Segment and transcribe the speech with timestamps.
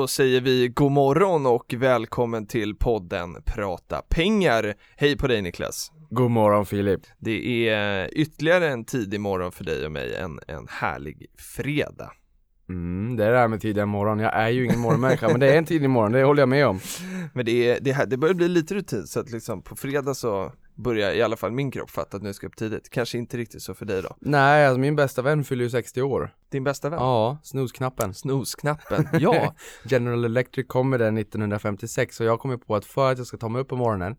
[0.00, 4.74] Då säger vi god morgon och välkommen till podden Prata pengar.
[4.96, 5.92] Hej på dig Niklas.
[6.10, 7.00] God morgon Filip.
[7.18, 12.12] Det är ytterligare en tidig morgon för dig och mig, en, en härlig fredag.
[12.68, 14.18] Mm, det är det här med tidig morgon.
[14.18, 16.66] Jag är ju ingen morgonmänniska men det är en tidig morgon, det håller jag med
[16.66, 16.80] om.
[17.34, 20.14] Men det, är, det, här, det börjar bli lite rutin så att liksom på fredag
[20.14, 22.90] så börjar i alla fall min kropp fatta att nu ska jag upp tidigt.
[22.90, 24.16] Kanske inte riktigt så för dig då.
[24.20, 26.34] Nej, alltså min bästa vän fyller ju 60 år.
[26.50, 26.98] Din bästa vän?
[27.00, 28.14] Ja, snosknappen.
[28.14, 29.54] Snosknappen, ja.
[29.84, 33.36] General Electric kom med den 1956 och jag kommer på att för att jag ska
[33.36, 34.16] ta mig upp på morgonen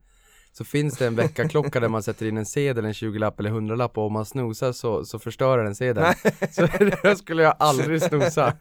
[0.53, 3.97] så finns det en väckarklocka där man sätter in en sedel, en 20-lapp eller 100-lapp
[3.97, 6.13] och om man snosar så, så förstör den sedeln.
[6.51, 6.67] så
[7.03, 8.53] då skulle jag aldrig snosa.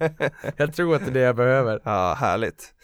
[0.57, 1.81] Jag tror att det är det jag behöver.
[1.85, 2.75] Ja, härligt.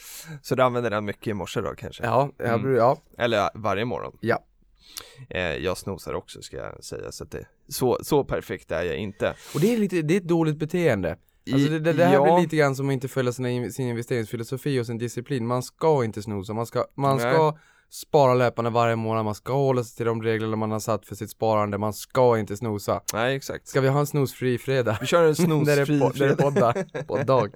[0.43, 2.05] Så du använder den mycket i morse då kanske?
[2.05, 2.77] Ja, jag, Mm.
[2.77, 4.17] ja, Eller varje morgon?
[4.21, 4.39] ja.
[5.31, 8.97] Eh, jag snosar också ska jag säga så att det, så, så perfekt är jag
[8.97, 9.35] inte.
[9.55, 11.17] Och det är lite, det är ett dåligt beteende.
[11.53, 12.23] Alltså det, det, det här ja.
[12.25, 15.47] blir lite grann som att inte följa sina, in- sin investeringsfilosofi och sin disciplin.
[15.47, 17.33] Man ska inte snosa, man ska, man Nej.
[17.35, 17.59] ska
[17.91, 21.15] spara löpande varje månad, man ska hålla sig till de regler man har satt för
[21.15, 23.01] sitt sparande, man ska inte snosa.
[23.15, 23.69] Nej exakt.
[23.69, 24.99] Ska vi ha en snosfri fredag?
[25.01, 26.85] Vi kör en snosfri po- när det fredag.
[27.07, 27.49] poddag.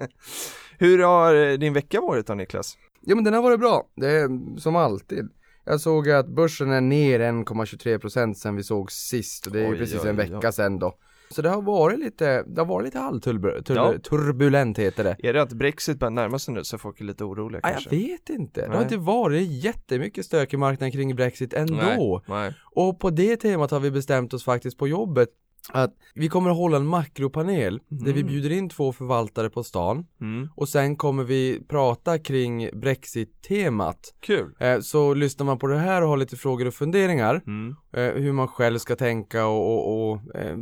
[0.77, 2.77] Hur har eh, din vecka varit då Niklas?
[3.01, 5.29] Ja men den har varit bra, det är som alltid.
[5.65, 9.77] Jag såg att börsen är ner 1,23% sen vi såg sist och det är Oj,
[9.77, 10.29] precis oj, en oj.
[10.29, 10.97] vecka sen då.
[11.29, 13.93] Så det har varit lite, det har varit lite halvturbulent, Ja.
[14.09, 15.15] turbulent heter det.
[15.19, 17.95] Är det att Brexit börjar närma sig nu så folk är lite oroliga Ja, kanske?
[17.95, 18.61] jag vet inte.
[18.61, 18.75] Det Nej.
[18.77, 21.73] har inte varit jättemycket stök i marknaden kring Brexit ändå.
[21.75, 22.53] Nej, nej.
[22.75, 25.29] Och på det temat har vi bestämt oss faktiskt på jobbet
[25.69, 28.27] att vi kommer att hålla en makropanel där vi Mm.
[28.33, 30.49] bjuder in två förvaltare på stan Mm.
[30.55, 34.13] och sen kommer vi prata kring Brexit-temat.
[34.21, 34.55] Kul.
[34.59, 37.75] Eh, Så lyssnar man på det här och har lite frågor och funderingar Mm.
[37.93, 40.57] eh, hur man själv ska tänka och, och, och eh,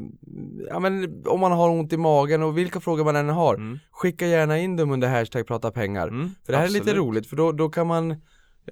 [0.70, 3.80] ja men om man har ont i magen och vilka frågor man än har Mm.
[3.92, 6.30] skicka gärna in dem under hashtag prata pengar Mm.
[6.46, 7.00] för det här är lite Absolut.
[7.00, 8.12] roligt för då, då kan man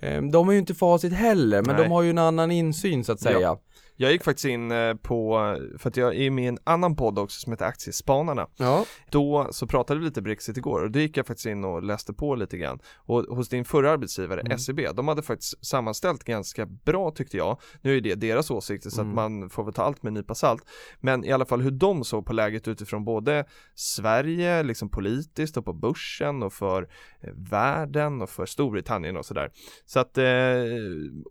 [0.01, 1.85] eh, De har ju inte facit heller men Nej.
[1.85, 3.61] de har ju en annan insyn så att Ja.
[3.99, 5.37] Jag gick faktiskt in eh, på,
[5.77, 8.47] för att jag är med i en annan podd också som heter Aktiespanarna.
[8.57, 11.83] Ja, Då så pratade vi lite Brexit igår och då gick jag faktiskt in och
[11.83, 12.79] läste på lite grann.
[12.95, 14.57] Och hos din förra arbetsgivare Mm.
[14.59, 17.59] SEB, de hade faktiskt sammanställt ganska bra tyckte jag.
[17.81, 19.09] Nu är det deras åsikter så Mm.
[19.11, 20.63] att man får väl ta allt med en nypa salt.
[20.99, 25.65] Men i alla fall hur de såg på läget utifrån både Sverige, liksom politiskt och
[25.65, 26.81] på börsen och för
[27.21, 29.51] eh, världen och för Storbritannien och sådär.
[29.85, 30.25] Så att, eh,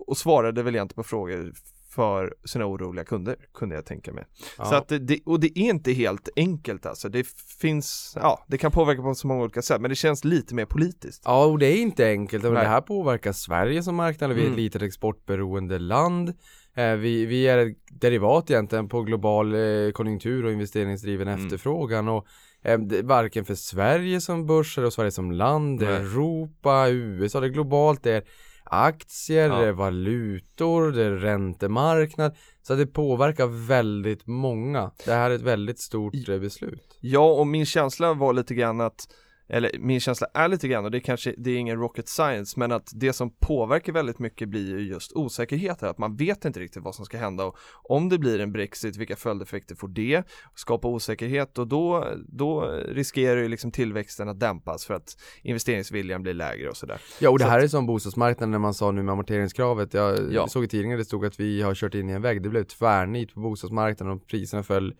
[0.06, 1.53] och svarade väl inte på frågor
[1.97, 4.25] för sina oroliga kunder, kunde jag tänka mig.
[4.59, 4.65] ja.
[4.65, 7.27] Så att det- och det är inte helt enkelt alltså, det
[7.61, 10.67] finns, ja, det kan påverka på så många olika sätt, men det känns lite mer
[10.67, 11.23] politiskt.
[11.25, 14.41] ja och det är inte enkelt men det här påverkar Sverige som marknad vi är
[14.41, 14.53] Mm.
[14.53, 16.29] ett litet exportberoende land
[16.77, 21.45] eh, vi, vi är ett derivat egentligen på global eh, konjunktur och investeringsdriven Mm.
[21.45, 22.27] efterfrågan och
[22.63, 25.89] eh, varken för Sverige som börs eller Sverige som land, Nej.
[25.97, 28.23] Europa, USA, det är globalt, det är
[28.66, 29.59] aktier, Ja.
[29.60, 32.37] det är valutor, det är räntemarknad.
[32.62, 34.91] Så det påverkar väldigt många.
[35.04, 36.99] Det här är ett väldigt stort beslut.
[37.00, 39.09] Ja, och min känsla var lite grann att
[39.49, 42.73] eller min känsla är lite grann, och det kanske, det är ingen rocket science, men
[42.73, 46.83] att det som påverkar väldigt mycket blir ju just osäkerheter, att man vet inte riktigt
[46.83, 50.23] vad som ska hända och om det blir en Brexit, vilka följdeffekter får det?
[50.55, 56.34] Skapa osäkerhet och då, då riskerar ju liksom tillväxten att dämpas för att investeringsviljan blir
[56.34, 57.01] lägre och sådär.
[57.21, 59.95] Ja och det Så här är som bostadsmarknaden när man sa nu med amorteringskravet.
[59.95, 60.49] Jag Ja.
[60.49, 62.43] såg i tidningen det stod att vi har kört in i en vägg.
[62.43, 64.95] Det blev tvärnit på bostadsmarknaden och priserna föll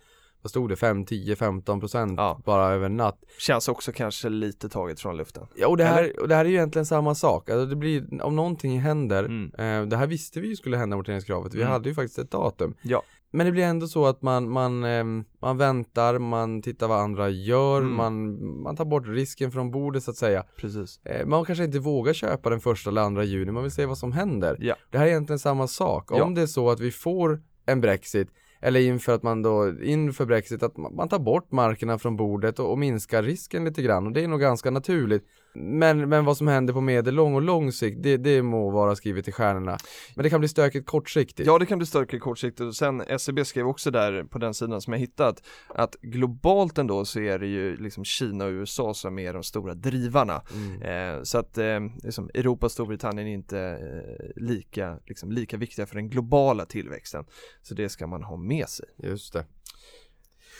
[0.47, 0.77] vad stod det?
[0.77, 2.41] 5, 10, 15 procent Ja.
[2.45, 3.19] bara över en natt.
[3.39, 5.47] Känns också kanske lite taget från luften.
[5.57, 7.51] Ja och det här, och det här är ju egentligen samma sak.
[7.51, 9.53] Alltså det blir, om någonting händer, Mm.
[9.83, 11.55] eh, det här visste vi ju skulle hända amorteringskravet.
[11.55, 11.73] Vi Mm.
[11.73, 12.75] hade ju faktiskt ett datum.
[12.83, 13.03] Ja.
[13.31, 17.29] Men det blir ändå så att man, man, ehm, man väntar, man tittar vad andra
[17.29, 17.95] gör, Mm.
[17.95, 20.45] man, man tar bort risken från bordet så att säga.
[20.57, 21.01] Precis.
[21.05, 23.99] Eh, Man kanske inte vågar köpa den första eller andra juni, man vill se vad
[23.99, 24.57] som händer.
[24.61, 24.75] Ja.
[24.91, 26.11] Det här är egentligen samma sak.
[26.11, 26.25] Om Ja.
[26.35, 28.29] det är så att vi får en Brexit,
[28.67, 32.71] eller inför att man då, inför Brexit, att man tar bort markerna från bordet och,
[32.71, 34.07] och minskar risken lite grann.
[34.07, 35.25] Och det är nog ganska naturligt.
[35.59, 39.29] Men, men vad som händer på medellång och lång sikt, det, det må vara skrivet
[39.29, 39.79] i stjärnorna.
[40.15, 41.47] Men det kan bli stökigt kortsiktigt.
[41.47, 44.81] Ja det kan bli stökigt kortsiktigt och sen SCB skrev också där på den sidan
[44.81, 49.19] som jag hittat att globalt ändå så är det ju liksom Kina och USA som
[49.19, 50.43] är de stora drivarna.
[50.55, 51.17] Mm.
[51.17, 55.87] Eh, så att eh, liksom Europa och Storbritannien är inte eh, lika, liksom, lika viktiga
[55.87, 57.25] för den globala tillväxten.
[57.63, 58.87] Så det ska man ha med sig.
[59.03, 59.45] Just det.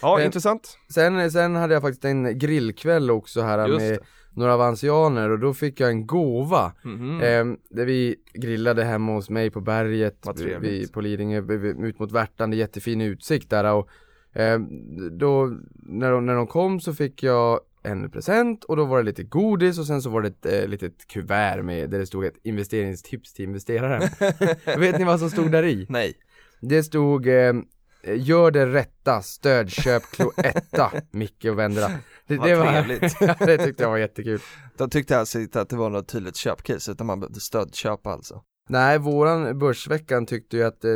[0.03, 0.79] Ja, Men- intressant.
[0.95, 3.99] Sen, sen hade jag faktiskt en grillkväll också här Just med det.
[4.37, 6.73] Några vansianer och då fick jag en gåva.
[6.85, 7.21] Mhm.
[7.23, 10.27] Ehm, där vi grillade hemma hos mig på berget,
[10.61, 11.43] vi, på Lidingö,
[11.87, 13.89] ut mot Värtan, det är jättefin utsikt där och
[14.33, 14.69] ehm,
[15.19, 19.05] då, när de, när de kom så fick jag en present och då var det
[19.05, 22.25] lite godis och sen så var det ett eh, litet kuvert med där det stod
[22.25, 24.03] ett investeringstips till investeraren.
[24.81, 25.87] Vet ni vad som stod där i?
[25.89, 26.15] Nej.
[26.61, 27.65] Det stod ehm,
[28.15, 31.91] Gör det rätta, stödköp Cloetta, Micke och Vendra.
[32.29, 33.17] Det, Vad det, var, trevligt.
[33.21, 34.41] ja, det tyckte jag var jättekul.
[34.77, 38.43] De tyckte alltså inte att det var något tydligt köpcase utan man behövde stödköpa alltså.
[38.69, 40.91] Nej, våran börsveckan tyckte ju att eh,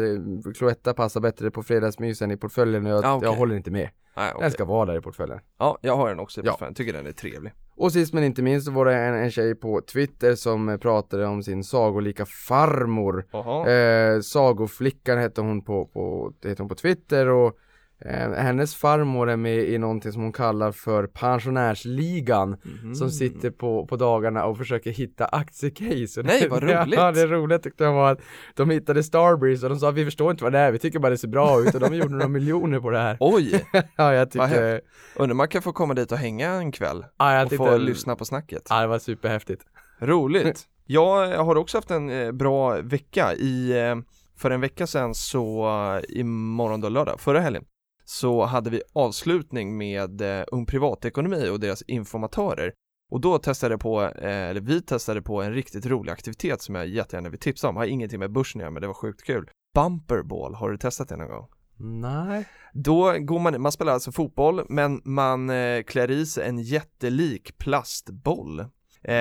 [0.59, 3.29] Cloetta passar bättre på fredagsmys än i portföljen och jag, Ah, okej.
[3.29, 3.89] jag håller inte med.
[4.17, 4.43] Nej, okej.
[4.43, 5.39] Den ska vara där i portföljen.
[5.59, 6.53] Ja, jag har den också i Ja.
[6.53, 7.53] portföljen, tycker den är trevlig.
[7.77, 11.27] Och sist men inte minst så var det en, en tjej på Twitter som pratade
[11.27, 13.25] om sin sagolika farmor.
[13.69, 17.59] Eh, sagoflickan hette hon på, på, hette hon på Twitter och
[18.05, 22.95] eh, hennes farmor är med i någonting som hon kallar för pensionärsligan Mhm.
[22.95, 26.21] som sitter på, på dagarna och försöker hitta aktiecase.
[26.21, 26.95] Och Nej, vad roligt.
[26.99, 28.21] Ja, det roliga tyckte jag var att
[28.55, 31.11] de hittade Starbreeze och de sa vi förstår inte vad det är, vi tycker bara
[31.11, 33.17] det ser bra ut och de gjorde några miljoner på det här.
[33.21, 33.65] Oj,
[33.97, 34.91] Ja, jag häftigt.
[35.17, 37.77] undrar man kan få komma dit och hänga en kväll ja, jag och tyckte få
[37.77, 38.63] lyssna på snacket.
[38.71, 39.63] Ja, det var superhäftigt.
[40.01, 40.63] Roligt.
[40.87, 43.97] Jag har också haft en eh, bra vecka i, eh,
[44.37, 45.69] för en vecka sedan så,
[46.09, 47.65] imorgon då lördag, förra helgen,
[48.11, 52.73] så hade vi avslutning med eh, Ung Privatekonomi och deras informatörer.
[53.11, 56.75] Och då testade jag på, eh, eller vi testade på en riktigt rolig aktivitet som
[56.75, 59.23] jag jättegärna vill tipsa om, har ingenting med börsen att göra men det var sjukt
[59.23, 59.51] kul.
[59.75, 61.49] Bumperball, har du testat det någon gång?
[61.77, 62.49] Nej.
[62.73, 67.59] Då går man, man spelar alltså fotboll men man eh, klär i sig en jättelik
[67.59, 68.65] plastboll.
[69.03, 69.13] Eh,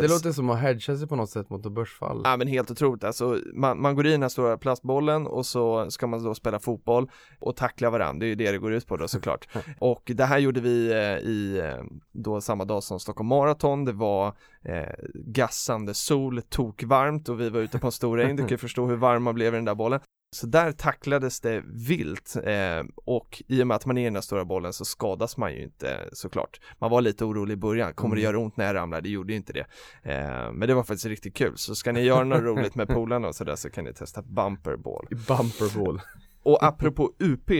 [0.00, 2.20] Det låter som att hedga sig på något sätt mot ett börsfall.
[2.24, 5.90] Ja men helt otroligt, alltså man, man går i den här stora plastbollen och så
[5.90, 8.86] ska man då spela fotboll och tackla varandra, det är ju det det går ut
[8.86, 9.48] på då såklart.
[9.78, 13.92] och det här gjorde vi eh, i eh, då samma dag som Stockholm Marathon, det
[13.92, 14.26] var
[14.64, 14.82] eh,
[15.14, 18.86] gassande sol, tokvarmt och vi var ute på en stor äng, du kan ju förstå
[18.86, 20.00] hur varm man blev i den där bollen.
[20.30, 24.14] Så där tacklades det vilt eh, och i och med att man är i den
[24.14, 26.60] där stora bollen så skadas man ju inte såklart.
[26.78, 28.32] Man var lite orolig i början, kommer det Mm.
[28.34, 29.00] göra ont när jag ramlar?
[29.00, 29.66] Det gjorde ju inte det.
[30.02, 33.28] Eh, men det var faktiskt riktigt kul, så ska ni göra något roligt med polarna
[33.28, 35.06] och sådär så kan ni testa bumperball.
[35.10, 36.00] Bumperball.
[36.42, 37.50] Och apropå UP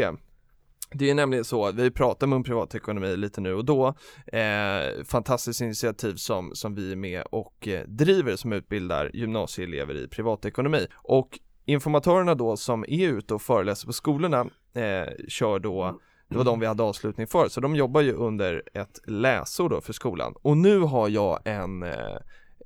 [0.90, 3.86] det är nämligen så, vi pratar om privatekonomi lite nu och då
[4.26, 10.08] eh, Fantastiskt initiativ som, som vi är med och eh, driver som utbildar gymnasieelever i
[10.08, 14.40] privatekonomi och informatörerna då som är ute och föreläser på skolorna
[14.74, 18.62] eh, kör då det var de vi hade avslutning för, så de jobbar ju under
[18.74, 20.34] ett läsår då för skolan.
[20.42, 22.16] Och nu har jag en eh,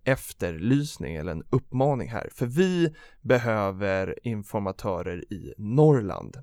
[0.05, 2.29] efterlysning eller en uppmaning här.
[2.35, 6.37] För vi behöver informatörer i Norrland.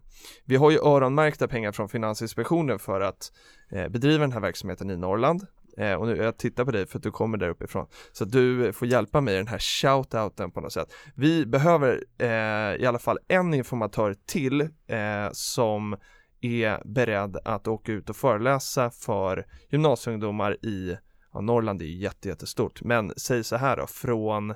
[0.46, 3.32] Vi har ju öronmärkta pengar från Finansinspektionen för att
[3.72, 5.46] eh, bedriva den här verksamheten i Norrland
[5.78, 8.74] eh, och nu, jag tittar på dig för att du kommer där uppifrån så du
[8.74, 10.94] får hjälpa mig i den här shoutouten på något sätt.
[11.16, 15.98] Vi behöver eh, i alla fall en informatör till eh, som
[16.42, 20.98] är beredd att åka ut och föreläsa för gymnasieungdomar i
[21.34, 24.54] Ja, Norrland är ju jättestort, men säg så här då, från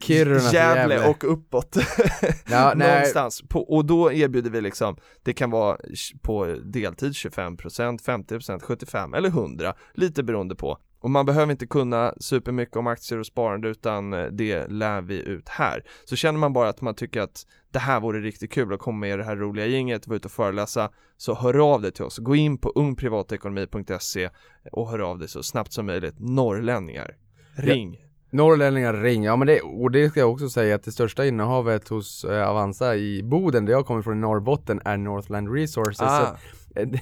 [0.00, 1.76] Kiruna Gävle och uppåt
[2.50, 2.74] Ja.
[2.74, 5.78] Någonstans, på, och då erbjuder vi liksom Det kan vara
[6.22, 12.14] på deltid 25%, 50%, 75% eller 100% Lite beroende på och man behöver inte kunna
[12.20, 15.84] supermycket om aktier och sparande utan eh, det lär vi ut här.
[16.04, 18.98] Så känner man bara att man tycker att det här vore riktigt kul att komma
[18.98, 22.04] med i det här roliga gänget, vara ute och föreläsa, så hör av dig till
[22.04, 22.18] oss.
[22.18, 24.30] Gå in på ungprivatekonomi.se
[24.72, 26.14] och hör av dig så snabbt som möjligt.
[26.18, 27.16] Norrlänningar,
[27.56, 28.11] ring!
[28.32, 31.88] Norrlänningar ring, ja men det, och det ska jag också säga att det största innehavet
[31.88, 35.96] hos eh, Avanza i Boden, där jag kommer från i Norrbotten, är Northland Resources.
[35.98, 36.36] Så, Ah,
[36.76, 37.00] eh, det,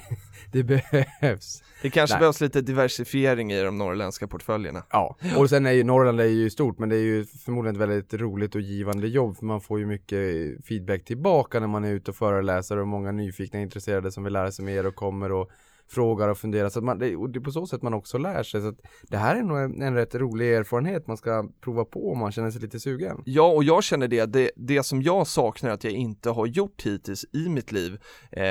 [0.51, 1.63] det behövs.
[1.81, 2.19] det kanske Nej.
[2.19, 4.83] behövs lite diversifiering i de norrländska portföljerna.
[4.89, 7.81] Ja, och sen är ju Norrland är ju stort, men det är ju förmodligen ett
[7.81, 10.19] väldigt roligt och givande jobb, för man får ju mycket
[10.65, 14.51] feedback tillbaka när man är ute och föreläser och många nyfikna intresserade som vill lära
[14.51, 15.49] sig mer och kommer och
[15.91, 18.17] frågar och funderar så att man, det, och det är på så sätt man också
[18.17, 21.49] lär sig så att det här är nog en, en rätt rolig erfarenhet man ska
[21.61, 23.21] prova på om man känner sig lite sugen.
[23.25, 26.81] Ja, och jag känner det, det, det som jag saknar att jag inte har gjort
[26.81, 27.93] hittills i mitt liv
[28.31, 28.43] eh,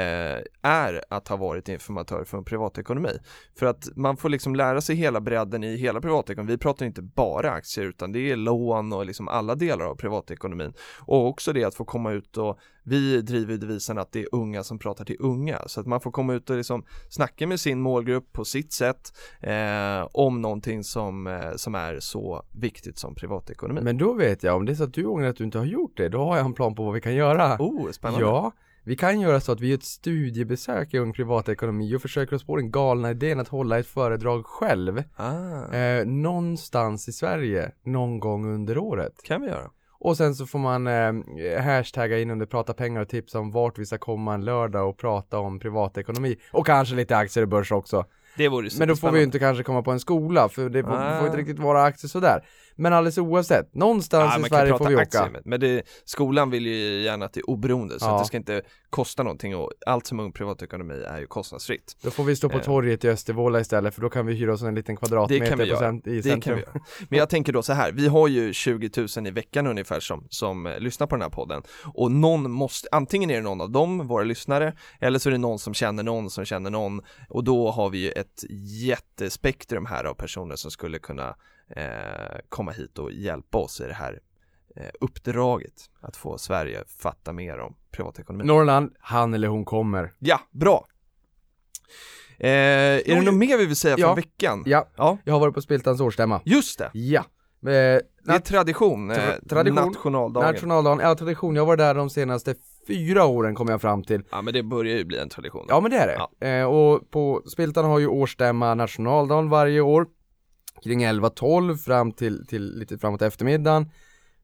[0.63, 3.19] är att ha varit informatör för en privatekonomi.
[3.59, 6.55] För att man får liksom lära sig hela bredden i hela privatekonomin.
[6.55, 10.73] Vi pratar inte bara aktier utan det är lån och liksom alla delar av privatekonomin.
[10.99, 12.59] Och också det att få komma ut och
[12.91, 16.11] vi driver devisen att det är unga som pratar till unga så att man får
[16.11, 21.27] komma ut och liksom snacka med sin målgrupp på sitt sätt eh, om någonting som,
[21.27, 23.81] eh, som är så viktigt som privatekonomi.
[23.83, 25.65] Men då vet jag, om det är så att du ångrar att du inte har
[25.65, 27.57] gjort det, då har jag en plan på vad vi kan göra.
[27.59, 28.27] Oh, spännande.
[28.27, 28.53] Ja,
[28.85, 32.45] vi kan göra så att vi gör ett studiebesök i Ung Privatekonomi och försöker oss
[32.45, 35.03] på den galna idén att hålla ett föredrag själv.
[35.17, 39.13] Ah, Eh, någonstans i Sverige, någon gång under året.
[39.25, 39.71] kan vi göra.
[40.00, 43.78] Och sen så får man eh, hashtagga in under prata pengar och tipsa om vart
[43.78, 46.37] vi ska komma en lördag och prata om privatekonomi.
[46.52, 48.04] Och kanske lite aktier och börs också.
[48.37, 50.83] Det vore Men då får vi ju inte kanske komma på en skola, för det
[50.83, 51.19] får, Ah.
[51.19, 52.45] får inte riktigt vara aktier sådär.
[52.81, 55.31] Men alldeles oavsett, någonstans Ja, i Sverige får vi aktier åka.
[55.33, 58.15] med, men det, skolan vill ju gärna att det är oberoende så Ja.
[58.17, 61.97] att det ska inte kosta någonting och allt som ung privatekonomi är ju kostnadsfritt.
[62.03, 62.63] Då får vi stå på Eh.
[62.65, 65.59] torget i Östervåla istället, för då kan vi hyra oss en liten kvadratmeter Det kan
[65.59, 65.65] vi
[66.13, 66.41] i Det centrum.
[66.41, 66.81] kan vi göra.
[67.09, 70.27] Men jag tänker då så här, vi har ju 20 000 i veckan ungefär som,
[70.31, 71.63] som eh, lyssnar på den här podden
[71.95, 75.39] och någon måste, antingen är det någon av dem, våra lyssnare, eller så är det
[75.39, 78.45] någon som känner någon som känner någon och då har vi ju ett
[78.95, 81.35] jättespektrum här av personer som skulle kunna
[82.49, 84.21] komma hit och hjälpa oss i det här
[84.77, 88.45] eh, uppdraget att få Sverige fatta mer om privatekonomi.
[88.45, 90.12] Norrland, han eller hon kommer.
[90.19, 90.87] Ja, bra!
[92.39, 94.07] Eh, är det något mer vi vill säga ja.
[94.07, 94.62] från veckan?
[94.67, 96.41] Ja, Ja, jag har varit på Spiltans årsstämma.
[96.45, 96.91] just det!
[96.93, 97.21] Ja.
[97.21, 97.25] Eh,
[97.62, 99.87] Det är tradition, eh, Tra- tradition.
[99.93, 100.53] nationaldagen.
[100.55, 102.55] nationaldagen, ja tradition, jag var där de senaste
[102.87, 104.23] fyra åren kom jag fram till.
[104.31, 105.67] ja men det börjar ju bli en tradition.
[105.69, 106.21] Ja men det är det.
[106.41, 106.47] Ja.
[106.49, 110.07] Eh, och på Spiltan har ju årsstämma nationaldagen varje år.
[110.85, 113.87] Kring 11-12 fram till, till lite framåt eftermiddagen.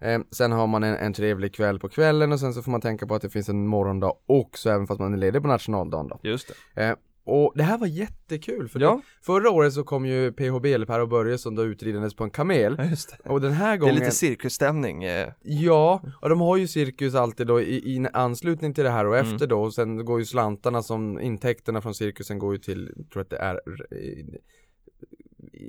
[0.00, 2.80] Eh, sen har man en, en trevlig kväll på kvällen och sen så får man
[2.80, 6.08] tänka på att det finns en morgondag också även fast man är ledig på nationaldagen
[6.08, 6.20] då.
[6.22, 6.84] Just det.
[6.84, 6.94] Eh,
[7.28, 8.90] och det här var jättekul för Ja.
[8.90, 12.24] det, förra året så kom ju PHB eller Per och Börje som då utridandes på
[12.24, 12.74] en kamel.
[12.78, 13.30] Ja, just det.
[13.30, 15.04] Och den här Det är gången lite cirkusstämning.
[15.04, 15.28] Eh.
[15.42, 19.16] Ja, och de har ju cirkus alltid då i, i anslutning till det här och
[19.18, 19.32] Mm.
[19.32, 23.22] efter då och sen går ju slantarna som intäkterna från cirkusen går ju till, tror
[23.22, 24.26] att det är eh,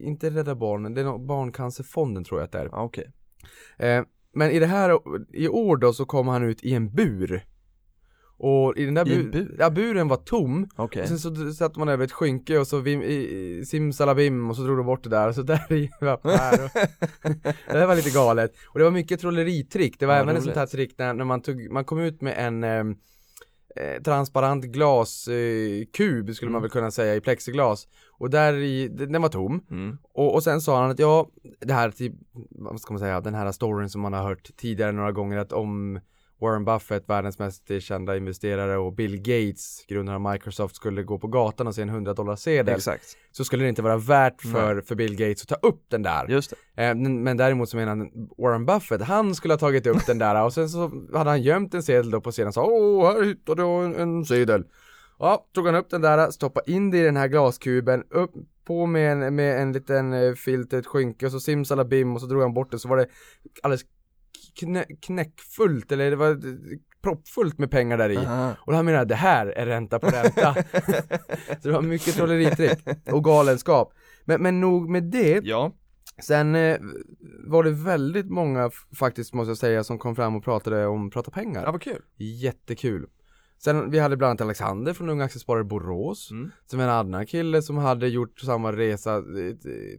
[0.03, 2.69] inte Rädda Barnen, det är nog Barncancerfonden tror jag att det är.
[2.71, 3.11] Ja, okej.
[3.77, 4.99] Eh, men i det här,
[5.33, 7.45] i år då så kom han ut i en bur.
[8.39, 9.55] Och i den där bu- bur?
[9.59, 10.67] Ja, buren var tom.
[10.75, 11.01] Okej.
[11.01, 14.61] Och sen så satte man över ett skynke och så vim, i, simsalabim och så
[14.61, 15.89] drog de bort det där och så där i
[17.71, 18.53] Det var lite galet.
[18.67, 19.99] Och det var mycket trolleritrick.
[19.99, 22.21] Det var Ja, även ett sånt här trick när, när man tog, man kom ut
[22.21, 22.95] med en ehm,
[23.75, 26.61] eh, transparent glaskub eh, skulle man Mm.
[26.61, 27.87] väl kunna säga i plexiglas.
[28.17, 29.65] Och där i, den var tom.
[29.71, 29.97] Mm.
[30.13, 31.27] Och, och sen sa han att ja,
[31.59, 32.13] det här typ,
[32.49, 35.51] vad ska man säga, den här storyn som man har hört tidigare några gånger att
[35.51, 35.99] om
[36.41, 41.27] Warren Buffett, världens mest kända investerare och Bill Gates, grundaren av Microsoft, skulle gå på
[41.27, 43.17] gatan och se en 100 dollar sedel Exakt.
[43.31, 46.27] så skulle det inte vara värt för, för Bill Gates att ta upp den där.
[46.27, 46.83] Just det.
[46.83, 50.17] Eh, men, men däremot så menar han Warren Buffett, han skulle ha tagit upp den
[50.17, 53.13] där och sen så hade han gömt en sedel då på scenen och sa Åh,
[53.13, 54.63] här hittade jag en, en sedel.
[55.19, 58.31] Ja, tog han upp den där, stoppade in det i den här glaskuben, upp
[58.65, 62.27] på med en, med en liten eh, filt, ett skynke och så simsalabim och så
[62.27, 63.07] drog han bort det så var det
[63.63, 63.85] alldeles
[64.59, 66.35] knä, knäckfullt eller det var eh,
[67.01, 68.17] proppfullt med pengar där i.
[68.17, 68.55] Aha.
[68.59, 70.53] Och han menar det här är ränta på ränta.
[71.61, 72.79] så det var mycket trolleritrick
[73.11, 73.93] och galenskap.
[74.25, 75.39] Men, men nog med det.
[75.43, 75.71] Ja.
[76.23, 76.77] Sen eh,
[77.47, 81.31] var det väldigt många faktiskt måste jag säga som kom fram och pratade om prata
[81.31, 81.63] pengar.
[81.63, 82.01] ja, vad kul.
[82.17, 83.07] Jättekul.
[83.59, 86.31] Sen vi hade bland annat Alexander från Unga Aktiesparare Borås.
[86.31, 86.51] Mm.
[86.65, 89.23] Som en annan kille som hade gjort samma resa eh,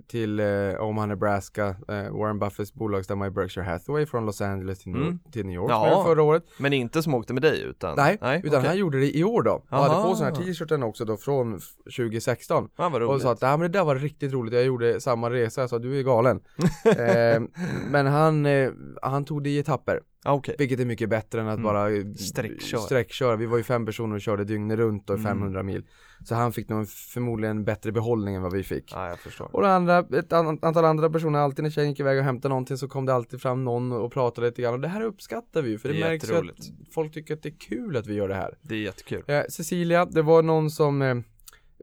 [0.09, 0.47] till eh,
[0.81, 5.19] Omaha, Nebraska, eh, Warren Buffetts bolagsstämma i Berkshire Hathaway från Los Angeles till, New- Mm.
[5.33, 5.97] till New York Ja.
[5.97, 6.45] med förra året.
[6.59, 7.95] Men inte som åkte med dig utan?
[7.97, 8.69] Nej, utan okej.
[8.69, 9.51] han gjorde det i år då.
[9.53, 9.83] Och Aha.
[9.89, 11.63] hade på sig den här t-shirten också då från f-
[11.97, 12.69] 2016.
[12.77, 13.23] Ja, vad Och roligt.
[13.23, 15.79] sa att "Nej, men det där var riktigt roligt, jag gjorde samma resa, jag sa
[15.79, 16.41] du är galen.
[16.85, 17.43] eh,
[17.91, 18.71] men han, eh,
[19.03, 20.55] han tog det i etapper, Okej.
[20.59, 21.63] vilket är mycket bättre än att Mm.
[21.65, 22.81] bara Sträckköra.
[22.81, 23.37] sträckköra.
[23.37, 25.25] Vi var ju fem personer och körde dygnet runt och Mm.
[25.31, 25.87] 500 mil.
[26.25, 28.93] Så han fick nog förmodligen en bättre behållning än vad vi fick.
[28.95, 29.57] Ja, jag förstår.
[29.57, 32.49] Och det andra, ett an- antal andra personer, alltid när tjejen gick iväg och hämtade
[32.49, 35.63] någonting så kom det alltid fram någon och pratade lite grann och det här uppskattar
[35.63, 37.97] vi ju för det, Det är märks ju att folk tycker att det är kul
[37.97, 38.59] att vi gör det här.
[38.63, 39.23] Det är jättekul.
[39.27, 41.15] Eh, Cecilia, det var någon som eh,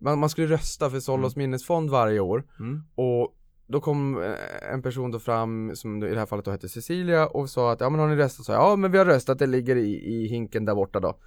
[0.01, 2.83] man, man skulle rösta för Sollos minnesfond varje år Mm.
[2.95, 3.34] och
[3.67, 7.27] då kom eh, en person då fram, som i det här fallet då hette Cecilia
[7.27, 8.45] och sa att ja men har ni röstat?
[8.45, 11.17] Så jag, ja men vi har röstat, det ligger i, i hinken där borta då.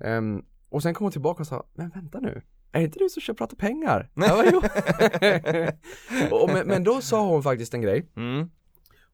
[0.00, 3.08] Ehm, och sen kom hon tillbaka och sa, men vänta nu, är det inte du
[3.08, 4.10] som kör prata pengar?
[4.14, 4.58] Bara, jo.
[6.36, 8.06] och, men, men då sa hon faktiskt en grej.
[8.16, 8.50] Mm.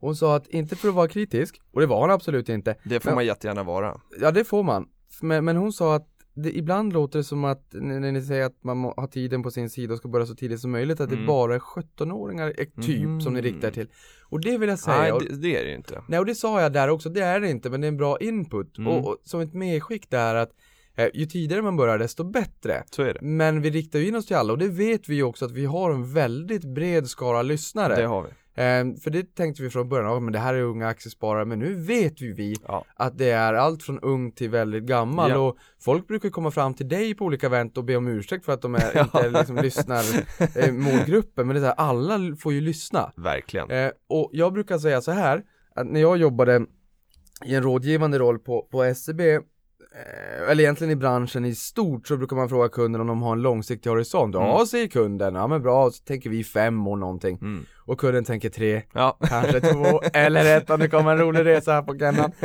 [0.01, 2.77] Hon sa att, inte för att vara kritisk, och det var hon absolut inte.
[2.85, 4.01] Det får Men- man jättegärna vara.
[4.21, 4.89] Ja det får man.
[5.23, 6.09] Men, men hon sa att
[6.43, 9.51] det, ibland låter det som att när ni säger att man må, har tiden på
[9.51, 11.27] sin sida och ska börja så tidigt som möjligt att det Mm.
[11.27, 13.43] bara är 17-åringar eh, typ som ni Mm.
[13.43, 13.89] riktar till.
[14.29, 14.97] Och det vill jag säga.
[14.99, 16.03] Nej, det, det är det inte.
[16.09, 17.97] nej och det sa jag där också, det är det inte men det är en
[17.97, 18.79] bra input.
[18.79, 18.93] Mm.
[18.93, 20.51] Och, och som ett medskick där att
[20.97, 22.83] eh, ju tidigare man börjar desto bättre.
[22.91, 23.21] Så är det.
[23.23, 25.53] Men vi riktar ju in oss till alla och det vet vi ju också att
[25.53, 27.97] vi har en väldigt bred skara lyssnare.
[27.97, 28.29] Det har vi.
[28.61, 31.59] Eh, för det tänkte vi från början, ja, men det här är unga aktiesparare, men
[31.59, 32.85] nu vet vi vi Ja.
[32.97, 35.39] att det är allt från ung till väldigt gammal Ja.
[35.39, 38.45] och folk brukar ju komma fram till dig på olika event och be om ursäkt
[38.45, 40.05] för att de är, inte liksom lyssnar
[40.57, 43.13] eh, målgruppen, men det är så här, alla får ju lyssna.
[43.17, 43.71] Verkligen.
[43.71, 45.43] Eh, och jag brukar säga så här,
[45.75, 46.67] att när jag jobbade
[47.45, 49.41] i en rådgivande roll på, på SEB eh,
[50.51, 53.43] eller egentligen i branschen i stort så brukar man fråga kunden om de har en
[53.43, 54.35] långsiktig horisont.
[54.35, 54.67] Ja, Mm.
[54.67, 55.35] säger kunden.
[55.35, 55.91] Ja, men bra.
[55.91, 57.39] Så tänker vi fem år någonting.
[57.43, 57.65] Mm.
[57.77, 59.19] Och kunden tänker tre, Ja.
[59.29, 62.33] kanske två eller ett om det kommer en rolig resa här på Kennan.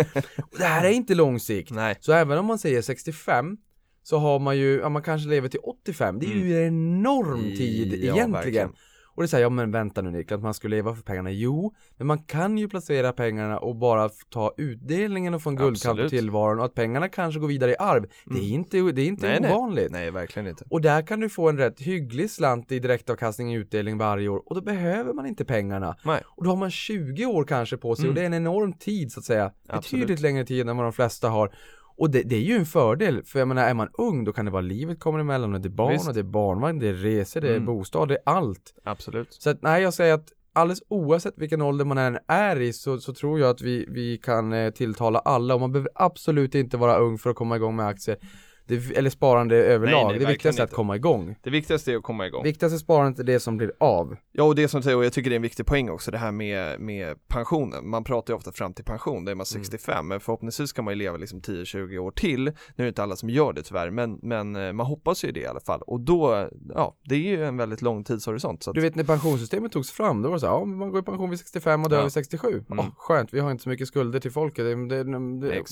[0.52, 1.72] Och Det här är inte långsikt.
[1.72, 1.98] Nej.
[2.00, 3.58] Så även om man säger 65
[4.04, 6.20] så har man ju, ja man kanske lever till 85.
[6.20, 8.00] Det är ju en enorm tid Mm.
[8.06, 8.32] Ja, egentligen.
[8.32, 8.70] verkligen.
[9.16, 11.32] Och det säger ja men vänta nu Niklas, man skulle leva för pengarna.
[11.32, 16.02] Jo, men man kan ju placera pengarna och bara ta utdelningen och få en guldkant
[16.02, 18.06] på tillvaron och att pengarna kanske går vidare i arv.
[18.26, 19.52] Det är inte, det är inte Nej, nej.
[19.54, 19.92] ovanligt.
[19.92, 20.66] Nej, verkligen inte.
[20.70, 24.42] Och där kan du få en rätt hygglig slant i direktavkastning i utdelning varje år
[24.46, 25.96] och då behöver man inte pengarna.
[26.06, 26.22] Nej.
[26.26, 28.16] Och då har man 20 år kanske på sig och Mm.
[28.16, 29.52] det är en enorm tid så att säga.
[29.68, 30.02] Absolut.
[30.08, 31.56] Betydligt längre tid än vad de flesta har.
[31.98, 34.46] Och det, det är ju en fördel, för jag menar är man ung då kan
[34.46, 36.08] det vara livet kommer emellan och det är barn Visst.
[36.08, 37.66] och det är barnvagn, det är resor, det är Mm.
[37.66, 38.74] bostad, det är allt.
[38.84, 39.28] Absolut.
[39.34, 42.98] Så att nej, jag säger att alldeles oavsett vilken ålder man än är i så,
[42.98, 46.78] så tror jag att vi, vi kan eh, tilltala alla och man behöver absolut inte
[46.78, 48.18] vara ung för att komma igång med aktier.
[48.68, 49.98] Det, eller sparande överlag.
[50.08, 50.76] Nej, nej, det viktigaste är att inte.
[50.76, 51.36] komma igång.
[51.44, 52.44] Det viktigaste är att komma igång.
[52.44, 54.16] Viktigaste sparandet är det som blir av.
[54.32, 56.18] Ja och det som säger, och jag tycker det är en viktig poäng också det
[56.18, 57.90] här med, med pensionen.
[57.90, 60.92] Man pratar ju ofta fram till pension, då är man 65 men förhoppningsvis kan man
[60.94, 62.44] ju leva liksom 10-20 år till.
[62.46, 65.32] Nu är det inte alla som gör det tyvärr men, men eh, man hoppas ju
[65.32, 68.64] det i alla fall och då, ja det är ju en väldigt lång tidshorisont.
[68.64, 70.90] Så att, Du vet när pensionssystemet togs fram, då var det så här, ja, man
[70.92, 72.04] går i pension vid 65 och dör Ja.
[72.04, 72.64] vid 67.
[72.72, 72.80] Mm.
[72.80, 75.64] Åh, skönt, vi har inte så mycket skulder till folket, det, det, det,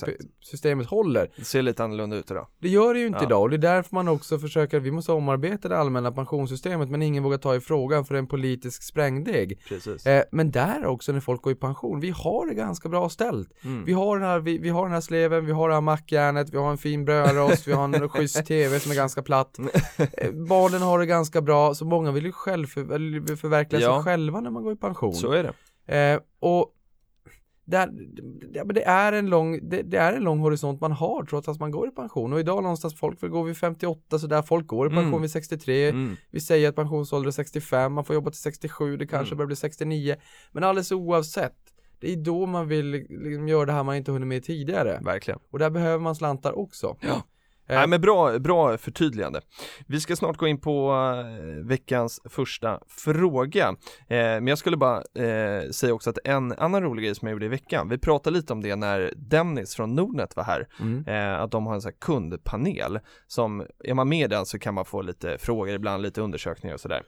[0.42, 1.30] systemet håller.
[1.36, 2.48] det ser lite annorlunda ut idag.
[2.60, 3.26] Det gör det ju inte Ja.
[3.26, 7.02] idag och det är därför man också försöker, vi måste omarbeta det allmänna pensionssystemet men
[7.02, 9.60] ingen vågar ta i frågan för det är en politisk sprängdeg.
[10.06, 13.50] Eh, men där också när folk går i pension, vi har det ganska bra ställt.
[13.66, 13.86] Mm.
[13.86, 16.50] Vi har den här, vi, vi har den här sleven, vi har det här mackjärnet,
[16.54, 19.58] vi har en fin brödrost, vi har en schysst tv som är ganska platt.
[19.98, 23.96] Eh, barnen har det ganska bra, så många vill ju själv för, förverkliga Ja.
[23.96, 25.14] sig själva när man går i pension.
[25.14, 25.54] Så är det.
[25.98, 26.70] Eh, och
[27.66, 27.90] det,
[28.66, 31.60] men det, är en lång, det, det är en lång horisont man har trots att
[31.60, 32.34] man går i pension.
[32.34, 35.22] Och idag någonstans, folk vill gå vid 58 så där folk går i pension Mm.
[35.22, 35.90] vid 63.
[35.90, 36.16] Mm.
[36.32, 39.38] Vi säger att pensionsålder är 65, man får jobba till 67, det kanske Mm.
[39.38, 40.16] börjar bli 69.
[40.52, 41.56] Men alldeles oavsett,
[42.00, 45.00] det är då man vill liksom göra det här man inte hunnit med tidigare.
[45.06, 45.40] Verkligen.
[45.52, 46.98] Och där behöver man slantar också.
[47.02, 47.24] Ja.
[47.68, 49.42] Eh, Nej men bra, bra förtydligande.
[49.88, 53.68] Vi ska snart gå in på eh, veckans första fråga.
[53.68, 53.76] Eh,
[54.18, 55.04] men jag skulle bara
[55.72, 58.54] säga också att en annan rolig grej som jag gjorde i veckan, vi pratade lite
[58.54, 61.42] om det när Dennis från Nordnet var här, Mm.
[61.42, 64.74] att de har en sån här kundpanel som, är man med i den så kan
[64.74, 67.02] man få lite frågor, ibland lite undersökningar och sådär.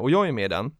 [0.00, 0.70] Och jag är med i den.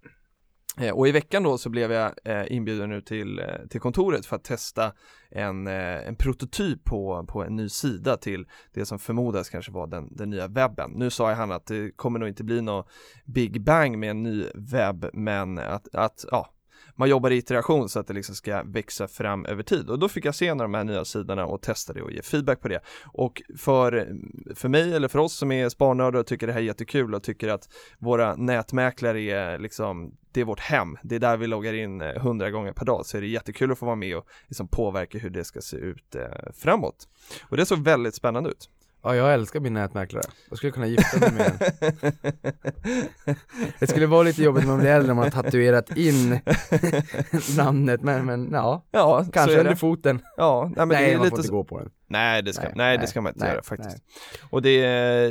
[0.78, 4.26] Eh, Och i veckan då så blev jag eh, inbjuden nu till, eh, till kontoret
[4.26, 4.92] för att testa
[5.30, 9.86] en, eh, en prototyp på, på en ny sida till det som förmodas kanske var
[9.86, 10.90] den, den nya webben.
[10.90, 12.84] Nu sa jag han att det kommer nog inte bli någon
[13.24, 16.53] big bang med en ny webb men att, att ja,
[16.96, 19.90] man jobbar i iteration så att det liksom ska växa fram över tid.
[19.90, 22.12] Och då fick jag se en av de här nya sidorna och testa det och
[22.12, 22.80] ge feedback på det.
[23.04, 24.08] Och för,
[24.54, 27.22] för mig eller för oss som är sparnördar och tycker det här är jättekul och
[27.22, 31.72] tycker att våra nätmäklare är liksom det är vårt hem, det är där vi loggar
[31.72, 34.26] in eh, hundra gånger per dag så är det jättekul att få vara med och
[34.48, 37.08] liksom påverka hur det ska se ut eh, framåt.
[37.42, 38.68] Och det såg väldigt spännande ut.
[39.04, 40.22] Ja, jag älskar min nätmäklare.
[40.48, 42.12] Jag skulle kunna gifta mig med en.
[43.78, 46.40] Det skulle vara lite jobbigt när man blir äldre om man har tatuerat in
[47.56, 50.20] namnet, men, men ja, Ja, kanske under foten.
[50.36, 51.90] Ja, nej, men nej, det är man lite får inte gå på den.
[52.06, 53.96] Nej, det ska, nej, Nej, det ska man inte nej, göra faktiskt.
[54.50, 54.76] Och det,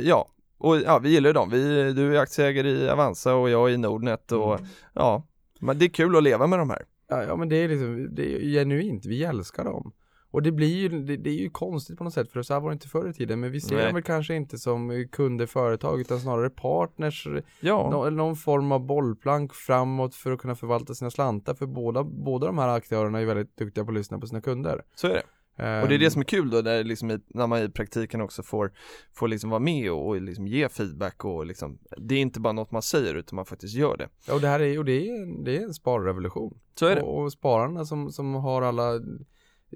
[0.04, 1.50] ja, och ja, vi gillar ju dem.
[1.50, 4.66] Vi, du är aktieägare i Avanza och jag i Nordnet och Mm.
[4.92, 5.26] ja,
[5.60, 6.82] men det är kul att leva med de här.
[7.08, 9.92] Ja, ja men det är liksom, det är genuint, vi älskar dem.
[10.34, 12.60] Och det blir ju, det, det är ju konstigt på något sätt för så här
[12.60, 13.84] var det inte förr i tiden men vi ser Nej.
[13.84, 17.26] dem väl kanske inte som kunder, företag utan snarare partners,
[17.60, 22.04] Ja, nå- någon form av bollplank framåt för att kunna förvalta sina slantar för båda,
[22.04, 24.82] båda de här aktörerna är väldigt duktiga på att lyssna på sina kunder.
[24.94, 25.22] så är det.
[25.82, 28.20] Och det är det som är kul då, där liksom i, när man i praktiken
[28.20, 28.72] också får,
[29.12, 32.52] får liksom vara med och, och liksom ge feedback och liksom, det är inte bara
[32.52, 34.08] något man säger utan man faktiskt gör det.
[34.26, 36.58] Ja, och det här är, och det är, det är en sparrevolution.
[36.78, 37.02] Så är det.
[37.02, 39.00] Och, och spararna som, som har alla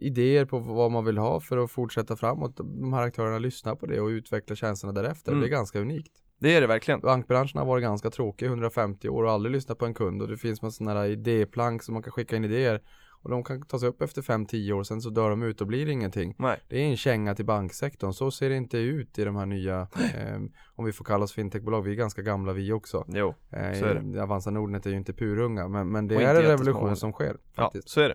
[0.01, 2.57] idéer på vad man vill ha för att fortsätta framåt.
[2.57, 5.33] De här aktörerna lyssnar på det och utvecklar tjänsterna därefter.
[5.33, 5.41] Mm.
[5.41, 6.13] Det är ganska unikt.
[6.41, 7.01] Det är det verkligen.
[7.01, 10.29] Bankbranschen har varit ganska tråkig i 150 år och aldrig lyssnat på en kund och
[10.29, 12.81] det finns massor sådana här idéplank som man kan skicka in idéer
[13.23, 15.89] och de kan tas upp efter 5-10 år sen så dör de ut och blir
[15.89, 16.35] ingenting.
[16.39, 16.61] Nej.
[16.69, 19.81] Det är en känga till banksektorn, så ser det inte ut i de här nya,
[19.81, 20.39] eh,
[20.77, 23.05] om vi får kalla oss fintechbolag, vi är ganska gamla vi också.
[23.09, 24.23] Jo, Eh, Så är det.
[24.23, 27.37] Avanza Nordnet är ju inte purunga men, men det Och är en revolution som sker
[27.57, 27.89] ja, faktiskt.
[27.89, 28.15] så är det.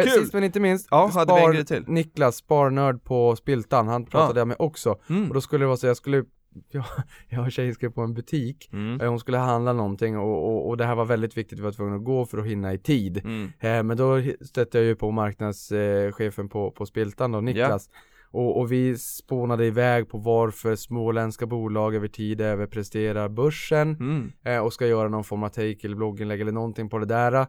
[0.00, 0.12] Eh, Kul!
[0.22, 1.84] Sist men inte minst, Ja, hade vi en grej till?
[1.86, 4.40] Niklas, sparnörd på Spiltan, han pratade Ja.
[4.40, 4.98] jag med också.
[5.10, 5.28] Mm.
[5.28, 6.24] Och då skulle det vara så, jag skulle,
[6.70, 6.84] jag,
[7.28, 9.00] jag och tjejen skulle på en butik Mm.
[9.00, 11.72] Eh, Hon skulle handla någonting och, och, och det här var väldigt viktigt, vi var
[11.72, 13.20] tvungna att gå för att hinna i tid.
[13.24, 13.52] Mm.
[13.60, 17.88] Eh, men då stötte jag ju på marknadschefen på, på Spiltan då, Niklas.
[18.30, 24.32] Och, och vi spånade iväg på varför småländska bolag över tid överpresterar börsen Mm.
[24.44, 27.46] eh, och ska göra någon form av take eller blogginlägg eller någonting på det där.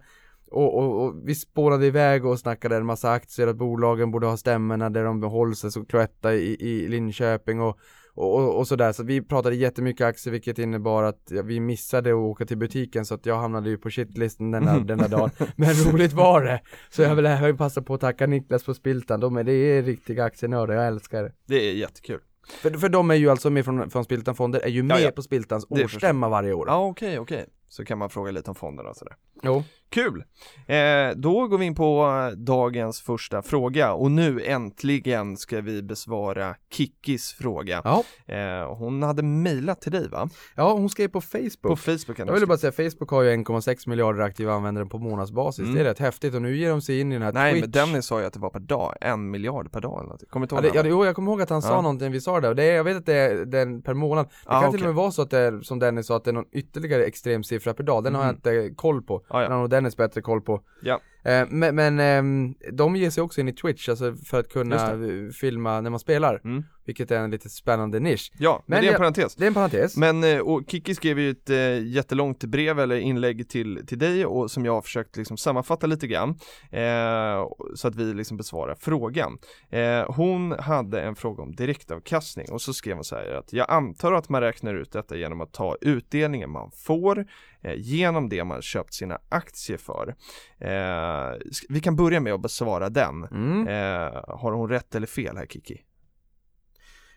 [0.52, 4.38] Och, och, och vi spånade iväg och snackade en massa aktier att bolagen borde ha
[4.38, 7.80] stämmorna där de hålls, alltså Cloetta i, i Linköping och,
[8.16, 8.92] och, och, och sådär.
[8.92, 13.06] Så vi pratade jättemycket aktier vilket innebar att ja, vi missade att åka till butiken
[13.06, 15.30] så att jag hamnade ju på shitlisten denna, denna dagen.
[15.56, 16.62] Men roligt var det!
[16.90, 19.54] Så jag vill, jag vill passa på att tacka Niklas på Spiltan, de är, det
[19.54, 21.32] är riktiga aktienördar, jag älskar det.
[21.48, 22.20] Det är jättekul.
[22.62, 25.12] För, för de är ju alltså med från, från Spiltan Fonder, är ju med ja.
[25.12, 26.68] på Spiltans årsstämma varje år.
[26.68, 27.46] Ja, okej, okej.
[27.68, 29.16] Så kan man fråga lite om fonderna och sådär.
[29.44, 29.64] Jo.
[29.90, 30.24] Kul!
[30.68, 35.84] Eh, då går vi in på eh, dagens första fråga och nu äntligen ska vi
[35.84, 37.82] besvara Kikkis fråga.
[37.84, 38.04] Ja.
[38.36, 40.30] Eh, hon hade mejlat till dig va?
[40.56, 41.62] ja, hon skrev på Facebook.
[41.62, 44.98] På Facebook kan Jag vill bara säga, Facebook har ju 1,6 miljarder aktiva användare på
[44.98, 45.64] månadsbasis.
[45.64, 45.76] Mm.
[45.76, 47.62] Det är rätt häftigt och nu ger de sig in i den här Nej Twitch.
[47.64, 50.30] men Dennis sa ju att det var per dag, en miljard per dag eller något.
[50.30, 51.82] Kommer inte ihåg det, det, ja, jo, jag kommer ihåg att han sa Ja.
[51.82, 54.26] någonting, vi sa det, och det är, jag vet att det är den per månad.
[54.26, 54.80] Det Ah, kan okej.
[54.80, 56.46] till och med vara så att det är, som Dennis sa, att det är någon
[56.52, 58.04] ytterligare extrem siffra per dag.
[58.04, 58.36] Den har jag Mhm.
[58.66, 59.22] inte koll på.
[59.28, 59.68] Ah, ja.
[59.76, 60.62] Dennis bättre koll på.
[60.82, 61.02] Ja.
[61.26, 65.00] Eh, men men ehm, de ger sig också in i Twitch, alltså för att kunna
[65.40, 66.42] filma när man spelar.
[66.44, 66.64] Mm.
[66.86, 68.32] Vilket är en lite spännande nisch.
[68.38, 69.36] Ja, men, Men det är en jag- parentes.
[69.36, 69.98] Det är en parentes.
[69.98, 74.26] Men, eh, och Kiki skrev ju ett eh, jättelångt brev eller inlägg till, till dig
[74.26, 76.30] och som jag har försökt liksom sammanfatta lite grann
[76.72, 79.38] eh, så att vi liksom besvarar frågan.
[79.70, 83.72] Eh, hon hade en fråga om direktavkastning och så skrev hon så här att jag
[83.72, 87.26] antar att man räknar ut detta genom att ta utdelningen man får
[87.62, 90.16] eh, genom det man köpt sina aktier för.
[90.60, 93.24] Eh, sk- vi kan börja med att besvara den.
[93.24, 93.68] Mm.
[93.68, 95.82] Eh, har hon rätt eller fel här Kiki?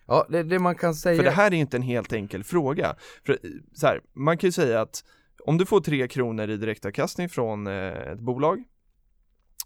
[0.06, 1.16] Ja, det, det man kan säga.
[1.16, 2.96] För det här är inte en helt enkel fråga.
[3.26, 3.38] För, eh,
[3.72, 5.04] så här, man kan ju säga att
[5.44, 7.72] om du får 3 kronor i direktavkastning från eh,
[8.12, 8.58] ett bolag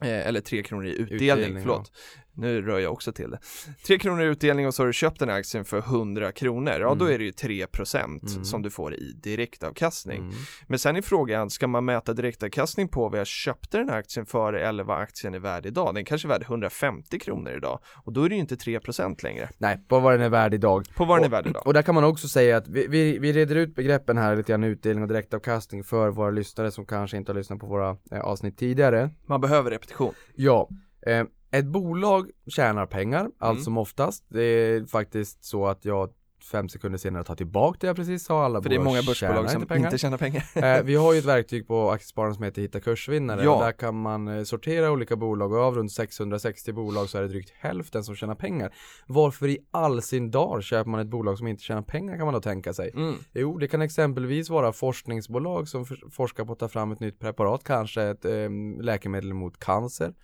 [0.02, 1.92] eh, eller 3 kronor i utdelning, Utdelning, förlåt.
[2.34, 3.38] Nu rör jag också till det.
[3.86, 6.72] 3 kronor i utdelning och så har du köpt den här aktien för 100 kronor.
[6.80, 7.14] Ja, då Mm.
[7.14, 8.44] är det ju 3% Mm.
[8.44, 10.18] som du får i direktavkastning.
[10.18, 10.34] Mm.
[10.66, 14.26] Men sen är frågan, ska man mäta direktavkastning på vad jag köpte den här aktien
[14.26, 15.94] för eller vad aktien är värd idag?
[15.94, 19.48] Den kanske är värd 150 kronor idag och då är det ju inte 3% längre
[19.58, 20.86] Nej, på vad den är värd idag.
[20.96, 21.66] på vad den är värd idag.
[21.66, 24.52] Och där kan man också säga att vi, vi, vi reder ut begreppen här lite
[24.52, 28.20] grann utdelning och direktavkastning för våra lyssnare som kanske inte har lyssnat på våra eh,
[28.20, 29.10] avsnitt tidigare.
[29.26, 30.14] Man behöver repetition.
[30.34, 30.68] Ja,
[31.06, 33.32] eh, ett bolag tjänar pengar Mm.
[33.38, 34.24] allt som oftast.
[34.28, 36.10] Det är faktiskt så att jag
[36.52, 38.44] fem sekunder senare tar tillbaka det jag precis sa.
[38.44, 39.86] Alla För det är många börsbolag som pengar.
[39.88, 40.44] inte tjänar pengar.
[40.54, 43.64] Eh, vi har ju ett verktyg på Aktiespararen som heter Hitta kursvinnare Ja.
[43.64, 47.28] där kan man eh, sortera olika bolag och av runt 660 bolag så är det
[47.28, 48.74] drygt hälften som tjänar pengar.
[49.06, 52.34] Varför i all sin dar köper man ett bolag som inte tjänar pengar kan man
[52.34, 52.90] då tänka sig.
[52.94, 53.14] Mm.
[53.32, 57.64] Jo, det kan exempelvis vara forskningsbolag som forskar på att ta fram ett nytt preparat,
[57.64, 58.32] kanske ett eh,
[58.80, 60.14] läkemedel mot cancer.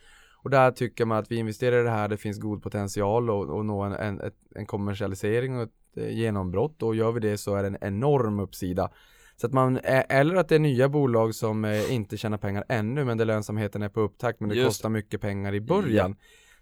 [0.43, 3.57] Och där tycker man att vi investerar i det här, det finns god potential och,
[3.57, 4.21] och nå en, en,
[4.55, 8.41] en kommersialisering och ett eh, genombrott och gör vi det så är det en enorm
[8.41, 8.91] uppsida.
[9.37, 12.65] Så att man, eh, eller att det är nya bolag som eh, inte tjänar pengar
[12.69, 14.67] ännu men där lönsamheten är på upptakt men det Just.
[14.67, 16.17] kostar mycket pengar i början.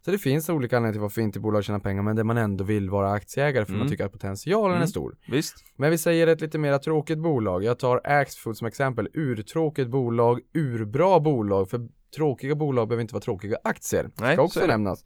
[0.05, 2.65] Så det finns olika anledningar till varför inte bolag tjänar pengar men där man ändå
[2.65, 3.91] vill vara aktieägare för man Mm.
[3.91, 4.89] tycker att potentialen är Mm.
[4.89, 5.17] stor.
[5.29, 5.55] Visst.
[5.77, 7.65] Men vi säger ett lite mer tråkigt bolag.
[7.65, 9.09] Jag tar Axfood som exempel.
[9.15, 11.71] Urtråkigt bolag, urbra bolag.
[11.71, 14.11] För tråkiga bolag behöver inte vara tråkiga aktier.
[14.21, 15.05] Nej, Ska så också nämnas.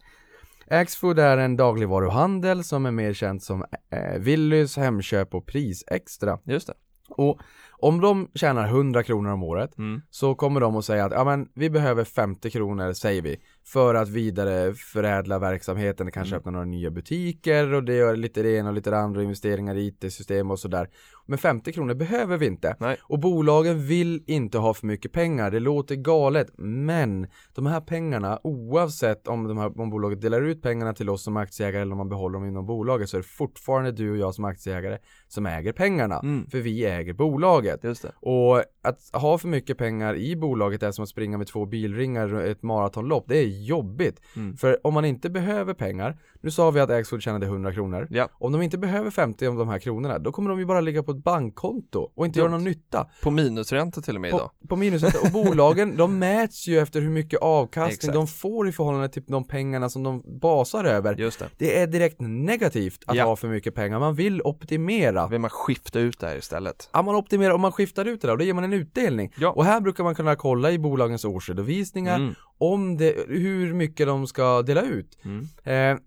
[0.70, 6.38] Axfood är en dagligvaruhandel som är mer känt som eh, Willys, Hemköp och Prisextra.
[6.44, 6.74] Just det.
[7.08, 7.40] Och
[7.82, 10.02] Om de tjänar 100 kronor om året Mm.
[10.10, 13.36] så kommer de att säga att ja, men vi behöver 50 kronor, säger vi,
[13.72, 16.38] för att vidare förädla verksamheten, kanske Mm.
[16.38, 19.74] öppna några nya butiker och det gör lite det ena och lite det andra, investeringar
[19.74, 20.88] i IT-system och sådär.
[21.26, 22.76] Men 50 kronor behöver vi inte.
[22.80, 22.96] Nej.
[23.02, 28.40] Och bolagen vill inte ha för mycket pengar, det låter galet, men de här pengarna,
[28.42, 31.98] oavsett om, de här, om bolaget delar ut pengarna till oss som aktieägare eller om
[31.98, 35.46] man behåller dem inom bolaget så är det fortfarande du och jag som aktieägare som
[35.46, 36.18] äger pengarna.
[36.18, 36.46] Mm.
[36.50, 37.84] För vi äger bolaget.
[38.14, 42.34] Och att ha för mycket pengar i bolaget är som att springa med två bilringar
[42.34, 43.24] ett maratonlopp.
[43.28, 44.20] Det är jobbigt.
[44.36, 44.56] Mm.
[44.56, 48.06] För om man inte behöver pengar, nu sa vi att Axfood tjänade 100 kronor.
[48.10, 48.28] Ja.
[48.32, 51.02] Om de inte behöver 50 av de här kronorna, då kommer de ju bara ligga
[51.02, 53.06] på ett bankkonto och inte göra någon nytta.
[53.22, 54.50] På minusränta till och med idag.
[54.62, 55.18] På, på minusränta.
[55.22, 58.14] Och bolagen, de mäts ju efter hur mycket avkastning Exakt.
[58.14, 61.14] de får i förhållande till de pengarna som de basar över.
[61.16, 61.48] Just det.
[61.58, 63.24] Det är direkt negativt att Ja.
[63.24, 63.98] ha för mycket pengar.
[63.98, 65.28] Man vill optimera.
[65.28, 66.90] Vill man skifta ut det här istället?
[66.92, 69.32] Ja, man optimerar och man skiftar ut det där och då ger man en utdelning.
[69.38, 69.50] Ja.
[69.50, 72.34] Och här brukar man kunna kolla i bolagens årsredovisningar Mm.
[72.58, 75.18] om det, hur mycket de ska dela ut.
[75.24, 75.48] Mm.
[75.94, 76.00] Eh,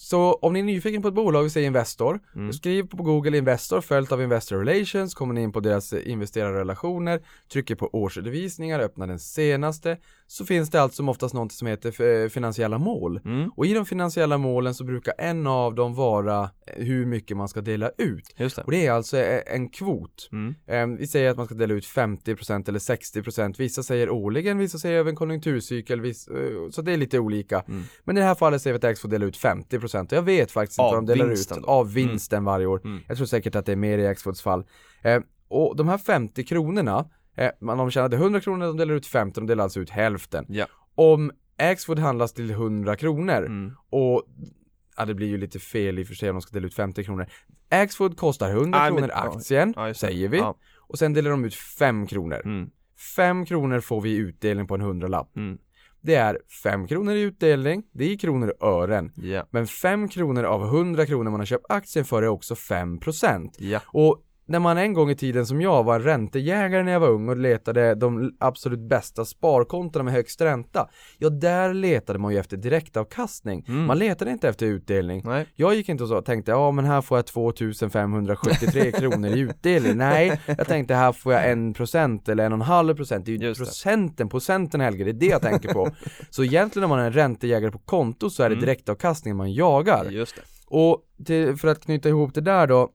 [0.00, 2.52] så om ni är nyfiken på ett bolag och säger Investor, Mm.
[2.52, 7.20] skriv på Google Investor följt av Investor Relations, kommer ni in på deras investerarrelationer,
[7.52, 9.96] trycker på årsredovisningar, öppnar den senaste,
[10.30, 13.20] så finns det allt som oftast något som heter eh, finansiella mål.
[13.24, 13.50] Mm.
[13.56, 17.48] Och i de finansiella målen så brukar en av dem vara eh, hur mycket man
[17.48, 18.34] ska dela ut.
[18.36, 18.58] Det.
[18.58, 20.28] Och det är alltså eh, en kvot.
[20.32, 20.54] Mm.
[20.66, 24.78] Eh, Vi säger att man ska dela ut 50% eller 60% Vissa säger årligen, vissa
[24.78, 26.14] säger över en konjunkturcykel
[26.70, 27.82] Så det är lite olika Mm.
[28.04, 30.22] Men i det här fallet säger vi att X får dela ut 50% och jag
[30.22, 31.66] vet faktiskt inte Av vad de delar ut då?
[31.66, 33.02] Av vinsten varje år Mm.
[33.08, 34.64] Jag tror säkert att det är mer i Axfoods fall
[35.02, 39.06] eh, Och de här 50 kronorna eh, man- De tjänade 100 kronor, de delar ut
[39.06, 40.66] 50, de delar alltså ut hälften Ja.
[40.94, 43.72] Om Axfood handlas till 100 kronor Mm.
[43.90, 44.22] och
[44.96, 46.74] Ja det blir ju lite fel i och för sig om de ska dela ut
[46.74, 47.26] 50 kronor
[47.70, 49.36] Axfood kostar 100 Nej, men- kronor ja.
[49.36, 49.94] aktien, det.
[49.94, 50.56] säger vi Ja.
[50.76, 52.70] Och sen delar de ut 5 kronor Mm.
[53.16, 55.58] 5 kronor får vi i utdelning på en hundralapp Mm.
[56.00, 59.46] Det är 5 kronor i utdelning, det är i kronor och ören Ja.
[59.50, 63.80] Men 5 kronor av 100 kronor man har köpt aktien för är också 5% Ja.
[63.86, 67.08] Och när man en gång i tiden som jag var en räntejägare när jag var
[67.08, 72.38] ung och letade de absolut bästa sparkontona med högst ränta Ja, där letade man ju
[72.38, 73.84] efter direktavkastning Mm.
[73.86, 75.46] Man letade inte efter utdelning Nej.
[75.54, 79.96] jag gick inte och så tänkte, ja men här får jag 2573 kronor i utdelning.
[79.96, 83.26] Nej, jag tänkte här får jag en procent eller en och en halv procent.
[83.26, 83.64] Det är ju Just det.
[83.64, 85.88] procenten, procenten Helge, det är det jag tänker på.
[86.30, 88.64] Så egentligen när man är en räntejägare på konto så är det Mm.
[88.66, 90.04] direktavkastningen man jagar.
[90.10, 90.42] Just det.
[90.66, 92.88] Och till, för att knyta ihop det där då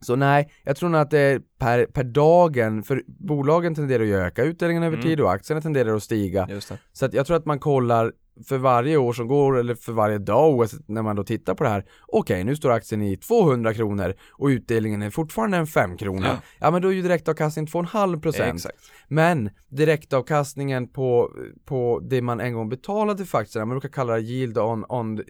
[0.00, 4.14] så nej, jag tror nog att det är per, per dagen, för bolagen tenderar ju
[4.14, 5.06] att öka utdelningen över Mm.
[5.08, 6.46] tid och aktierna tenderar att stiga.
[6.92, 8.12] Så att jag tror att man kollar
[8.48, 11.64] för varje år som går eller för varje dag oavsett när man då tittar på
[11.64, 15.96] det här Okej, nu står aktien i 200 kronor och utdelningen är fortfarande en 5
[15.96, 16.36] krona Ja.
[16.58, 18.78] Ja men då är ju direktavkastningen 2,5 procent Exakt.
[19.08, 21.30] Men direktavkastningen på,
[21.64, 25.18] på det man en gång betalade för aktierna, man brukar kalla det yield on, on,
[25.18, 25.24] eh,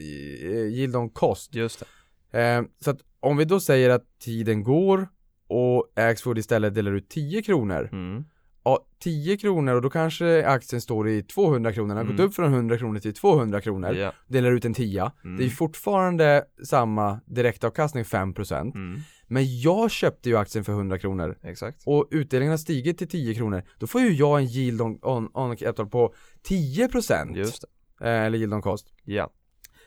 [0.54, 1.84] yield on cost Just
[2.32, 2.40] det.
[2.42, 5.08] eh, Så att om vi då säger att tiden går
[5.48, 8.24] och Axfood istället delar ut 10 kronor Mm.
[8.64, 12.16] Ja, 10 kronor och då kanske aktien står i 200 kronor, den har Mm.
[12.16, 14.12] gått upp från 100 kronor till 200 kronor Ja.
[14.26, 15.36] Delar ut en 10 Mm.
[15.36, 19.00] Det är fortfarande samma direktavkastning 5% Mm.
[19.30, 21.82] Men jag köpte ju aktien för 100 kronor Exakt.
[21.86, 25.28] och utdelningen har stigit till 10 kronor Då får ju jag en yield on, on,
[25.34, 26.14] on capital på
[26.48, 27.64] 10% Just
[27.98, 28.06] det.
[28.08, 29.30] eh, Eller yield on cost Ja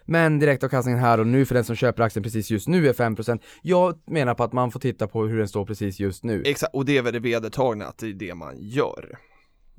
[0.05, 3.39] men direktavkastningen här och nu för den som köper aktien precis just nu är 5%
[3.61, 6.75] Jag menar på att man får titta på hur den står precis just nu Exakt,
[6.75, 9.17] och det är väl det vedertagna att det är det man gör.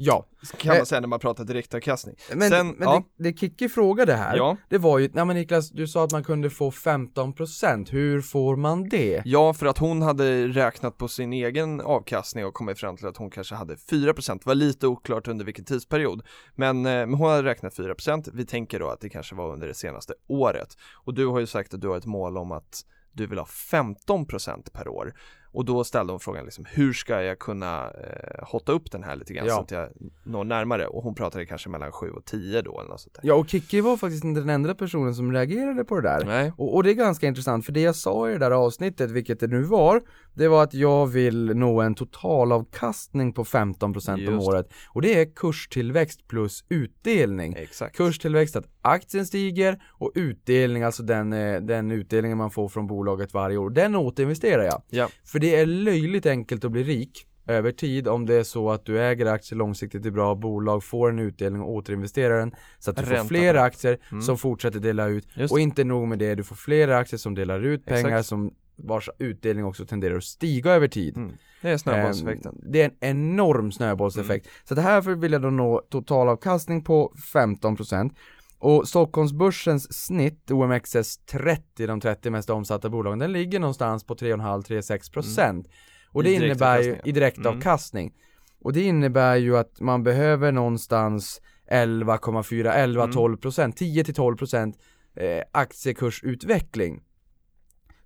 [0.04, 0.78] Ja, Kan Eh.
[0.78, 2.16] man säga när man pratar direktavkastning.
[2.34, 3.04] men, Sen, men ja.
[3.16, 4.56] det, det Kikki frågade här Ja.
[4.68, 8.56] Det var ju, nej men Niklas, du sa att man kunde få 15% Hur får
[8.56, 9.22] man det?
[9.24, 13.16] Ja, för att hon hade räknat på sin egen avkastning och kommit fram till att
[13.16, 16.22] hon kanske hade 4% Det var lite oklart under vilken tidsperiod
[16.54, 19.66] Men, eh, men hon hade räknat 4% Vi tänker då att det kanske var under
[19.66, 22.80] det senaste året Och du har ju sagt att du har ett mål om att
[23.12, 25.14] du vill ha 15% per år
[25.52, 29.16] och då ställde hon frågan liksom, hur ska jag kunna eh, hotta upp den här
[29.16, 29.54] lite grann Ja.
[29.54, 29.88] så att jag
[30.24, 30.86] når närmare?
[30.86, 33.20] Och hon pratade kanske mellan 7 och 10 då eller något sånt där.
[33.24, 36.52] Ja och Kikki var faktiskt inte den enda personen som reagerade på det där Nej.
[36.56, 39.40] och, och det är ganska intressant för det jag sa i det där avsnittet, vilket
[39.40, 40.02] det nu var
[40.34, 44.36] Det var att jag vill nå en totalavkastning på 15% om Just det.
[44.36, 47.96] året Och det är kurstillväxt plus utdelning Exakt.
[47.96, 53.34] Kurstillväxt, att aktien stiger och utdelning, alltså den, eh, den utdelningen man får från bolaget
[53.34, 54.82] varje år, den återinvesterar jag.
[54.90, 55.08] Ja.
[55.24, 58.84] För det är löjligt enkelt att bli rik över tid om det är så att
[58.86, 62.96] du äger aktier långsiktigt i bra bolag, får en utdelning och återinvesterar den så att
[62.96, 64.22] du Ränta får fler aktier Mm.
[64.22, 67.34] som fortsätter dela ut Just och inte nog med det, du får fler aktier som
[67.34, 68.26] delar ut pengar Exakt.
[68.28, 71.16] som vars utdelning också tenderar att stiga över tid.
[71.16, 71.32] Mm.
[71.62, 72.52] Det är snöbollseffekten.
[72.52, 74.46] Ehm, Det är en enorm snöbollseffekt.
[74.64, 78.14] Så det här vill jag då nå totalavkastning på 15%
[78.62, 85.64] och Stockholmsbörsens snitt, OMXS30, de 30 mest omsatta bolagen, den ligger någonstans på 3,5-3,6%
[86.08, 88.12] Och det I innebär ju i direktavkastning.
[88.60, 94.74] Och det innebär ju att man behöver någonstans 11,4, 11, 12%, 10 till 12%
[95.14, 97.02] eh, aktiekursutveckling.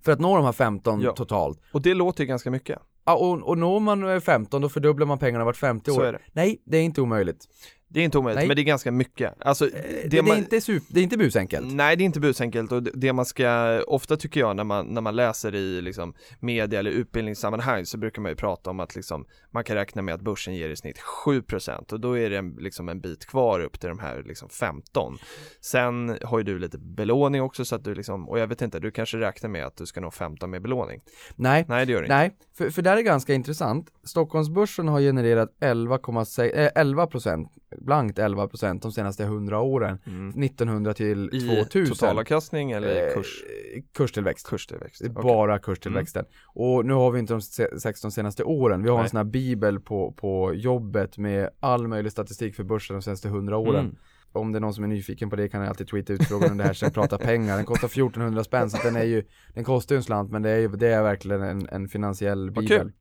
[0.05, 1.11] För att nå de här 15 Ja.
[1.11, 1.61] totalt.
[1.71, 2.79] Och det låter ju ganska mycket.
[3.05, 5.95] Ja, och, och når man eh, 15 då fördubblar man pengarna vart 50 år.
[5.95, 6.19] Så är det.
[6.33, 7.47] Nej, det är inte omöjligt.
[7.89, 8.47] Det är inte omöjligt, Nej.
[8.47, 9.33] men det är ganska mycket.
[9.39, 11.73] Alltså, Det, det, är, inte super, det är inte busenkelt.
[11.73, 14.85] Nej det är inte busenkelt och det- det man ska, ofta tycker jag när man,
[14.87, 18.95] när man läser i liksom media eller utbildningssammanhang så brukar man ju prata om att
[18.95, 22.37] liksom man kan räkna med att börsen ger i snitt 7% och då är det
[22.37, 25.17] en, liksom en bit kvar upp till de här liksom 15
[25.61, 28.79] Sen har ju du lite belåning också så att du liksom, och jag vet inte,
[28.79, 31.01] du kanske räknar med att du ska nå 15 med belåning
[31.35, 33.89] Nej, Nej det gör inte nej, för, för där är ganska intressant.
[34.03, 39.99] Stockholmsbörsen har genererat 11,6, eh, 11% blankt 11% de senaste 100 åren.
[40.35, 41.35] 1900 till Mm.
[41.35, 41.95] I 2000.
[41.95, 43.43] totalavkastning eller i kurs,
[43.75, 44.47] Eh, kurstillväxt.
[44.49, 45.01] kurstillväxt?
[45.01, 45.13] Okej.
[45.23, 46.25] bara kurstillväxten.
[46.45, 48.83] Och nu har vi inte de se- 16 senaste åren.
[48.83, 49.09] Vi har en Nej.
[49.09, 53.57] sån här bibel på, på jobbet med all möjlig statistik för börsen de senaste 100
[53.57, 53.85] åren.
[53.85, 53.95] Mm.
[54.31, 56.51] Om det är någon som är nyfiken på det kan jag alltid tweeta ut frågan
[56.51, 57.55] om det här jag pratar pengar.
[57.55, 60.49] Den kostar 1400 spänn så den är ju, den kostar ju en slant men det
[60.49, 62.67] är ju, det är verkligen en, en finansiell bibel.
[62.67, 62.91] kul.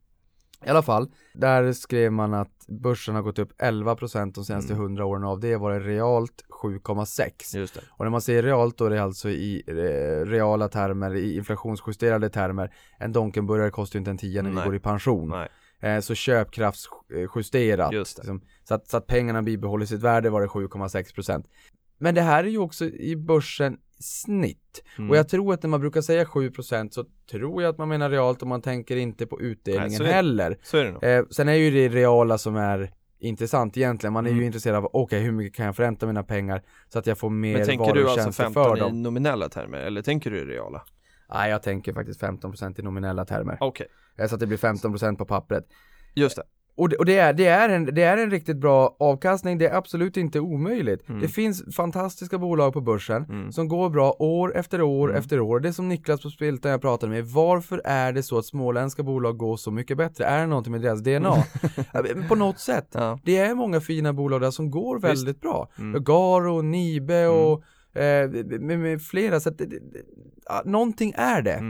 [0.64, 4.84] I alla fall, där skrev man att börsen har gått upp 11% de senaste Mm.
[4.84, 7.56] 100 åren av det var det realt 7,6.
[7.56, 11.14] Just det Och när man säger realt då är det alltså i eh, reala termer,
[11.14, 12.74] i inflationsjusterade termer.
[12.98, 14.64] En Donkenburgare kostar ju inte en tia när vi Nej.
[14.64, 15.28] går i pension.
[15.28, 15.48] Nej,
[15.80, 17.92] Eh, så köpkraftsjusterat.
[17.92, 21.44] Liksom, så, att, så att pengarna bibehåller sitt värde var det 7,6%.
[21.98, 24.82] Men det här är ju också i börsen snitt.
[24.98, 25.10] Mm.
[25.10, 28.10] Och jag tror att när man brukar säga 7% så tror jag att man menar
[28.10, 30.58] realt och man tänker inte på utdelningen Nej, så är heller.
[30.62, 34.12] så är det nog Eh, sen är ju det reala som är intressant egentligen.
[34.12, 34.46] Man är ju Mm.
[34.46, 37.56] intresserad av, okej hur mycket kan jag förränta mina pengar så att jag får mer
[37.58, 39.02] Men tänker du alltså tjänster 15 för i dem.
[39.02, 40.82] nominella termer eller tänker du i reala?
[41.34, 43.56] Nej, jag tänker faktiskt 15% i nominella termer.
[43.60, 43.86] Okej,
[44.18, 45.64] Eh, Så att det blir 15% på pappret.
[46.14, 46.42] just det
[46.78, 49.66] Och, det, och det, är, det, är en, det är en riktigt bra avkastning, det
[49.68, 51.08] är absolut inte omöjligt.
[51.08, 51.20] Mm.
[51.20, 53.52] Det finns fantastiska bolag på börsen Mm.
[53.52, 55.18] som går bra år efter år Mm.
[55.20, 55.60] efter år.
[55.60, 59.02] Det är som Niklas på Spiltan jag pratade med, varför är det så att småländska
[59.02, 60.24] bolag går så mycket bättre?
[60.24, 61.34] Är det någonting med deras DNA?
[61.92, 62.88] Men på något sätt.
[62.92, 65.04] Ja, Det är många fina bolag där som går Visst.
[65.04, 65.68] väldigt bra.
[65.78, 66.04] Mm.
[66.04, 67.62] Garo, Nibe och
[68.00, 69.40] eh, med, med flera.
[69.40, 69.78] Så att det, det,
[70.64, 71.62] någonting är det.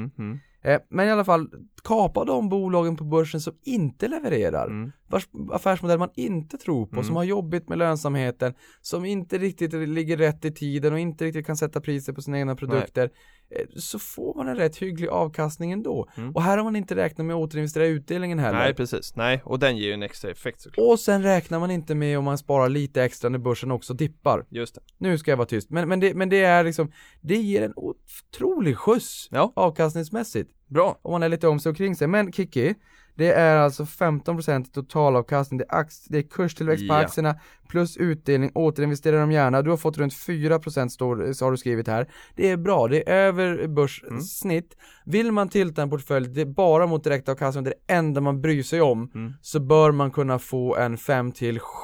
[0.67, 1.49] Eh, men i alla fall,
[1.85, 4.67] kapa de bolagen på börsen som inte levererar.
[4.67, 4.93] mm.
[5.09, 7.05] Vars affärsmodell man inte tror på, Mm.
[7.05, 11.47] som har jobbigt med lönsamheten, som inte riktigt ligger rätt i tiden och inte riktigt
[11.47, 13.05] kan sätta priser på sina egna produkter.
[13.05, 13.46] Eh,
[13.77, 16.09] så får man en rätt hygglig avkastning ändå.
[16.17, 16.33] Mm.
[16.33, 18.59] Och här har man inte räknat med att återinvestera utdelningen heller.
[18.59, 21.71] Nej precis, nej och den ger ju en extra effekt såklart Och sen räknar man
[21.71, 24.47] inte med om man sparar lite extra när börsen också dippar.
[24.51, 27.37] Just det, Nu ska jag vara tyst, men, men, det, men det är liksom, det
[27.37, 29.53] ger en otrolig skjuts Ja.
[29.57, 30.51] avkastningsmässigt.
[30.67, 32.07] bra Om man är lite om sig och kring sig.
[32.09, 32.75] Men Kiki,
[33.17, 37.35] det är alltså 15% totalavkastning, det är, ax- det är kurstillväxt på aktierna
[37.69, 39.63] plus utdelning, återinvestera dem gärna.
[39.63, 42.09] Du har fått runt 4% står, så har du skrivit här.
[42.37, 44.77] Det är bra, det är över börssnitt.
[45.05, 48.41] Vill man tilta en portfölj, det är bara mot direktavkastning, det är det enda man
[48.41, 49.33] bryr sig om, Mm.
[49.43, 50.97] så bör man kunna få en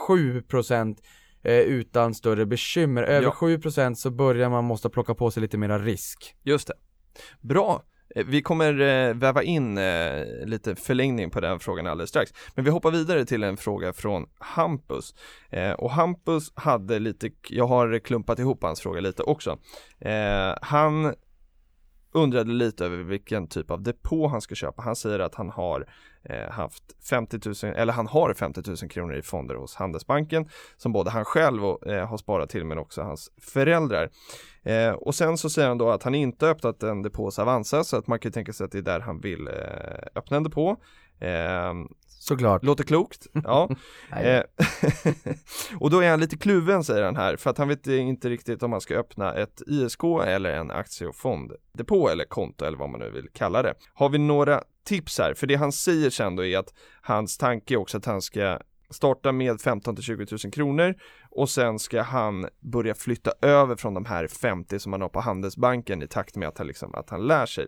[0.08, 0.96] 5-7%
[1.44, 3.02] eh, utan större bekymmer.
[3.02, 3.36] Över Ja.
[3.40, 6.34] 7% så börjar man måste plocka på sig lite mera risk.
[6.42, 6.74] Just det.
[7.40, 7.82] Bra.
[8.14, 12.32] Eh, vi kommer eh, väva in eh, lite förlängning på den frågan alldeles strax.
[12.54, 15.14] Men vi hoppar vidare till en fråga från Hampus.
[15.78, 19.58] Och Hampus hade lite, jag har klumpat ihop hans fråga lite också.
[20.62, 21.14] Han
[22.12, 24.82] undrade lite över vilken typ av depå han ska köpa.
[24.82, 25.86] Han säger att han har
[26.24, 30.92] Eh, haft 50 000, eller han har 50 000 kronor i fonder hos Handelsbanken som
[30.92, 34.10] både han själv och, eh, har sparat till men också hans föräldrar.
[34.62, 37.84] Eh, och sen så säger han då att han inte öppnat en depå hos Avanza
[37.84, 39.54] så att man kan tänka sig att det är där han vill eh,
[40.14, 40.76] öppna en depå.
[41.20, 41.74] Eh,
[42.22, 42.64] Såklart.
[42.64, 43.68] låter klokt, ja.
[44.16, 44.42] Eh,
[45.78, 48.62] och då är han lite kluven säger han här för att han vet inte riktigt
[48.62, 52.90] om han ska öppna ett ISK eller en aktie och fonddepå eller konto eller vad
[52.90, 53.74] man nu vill kalla det.
[53.94, 55.34] Har vi några tips här?
[55.34, 58.58] För det han säger sen då är att hans tanke är också att han ska
[58.90, 60.94] starta med 15 till 20 000 kronor
[61.30, 65.20] och sen ska han börja flytta över från de här 50 som han har på
[65.20, 67.66] Handelsbanken i takt med att han, liksom, att han lär sig.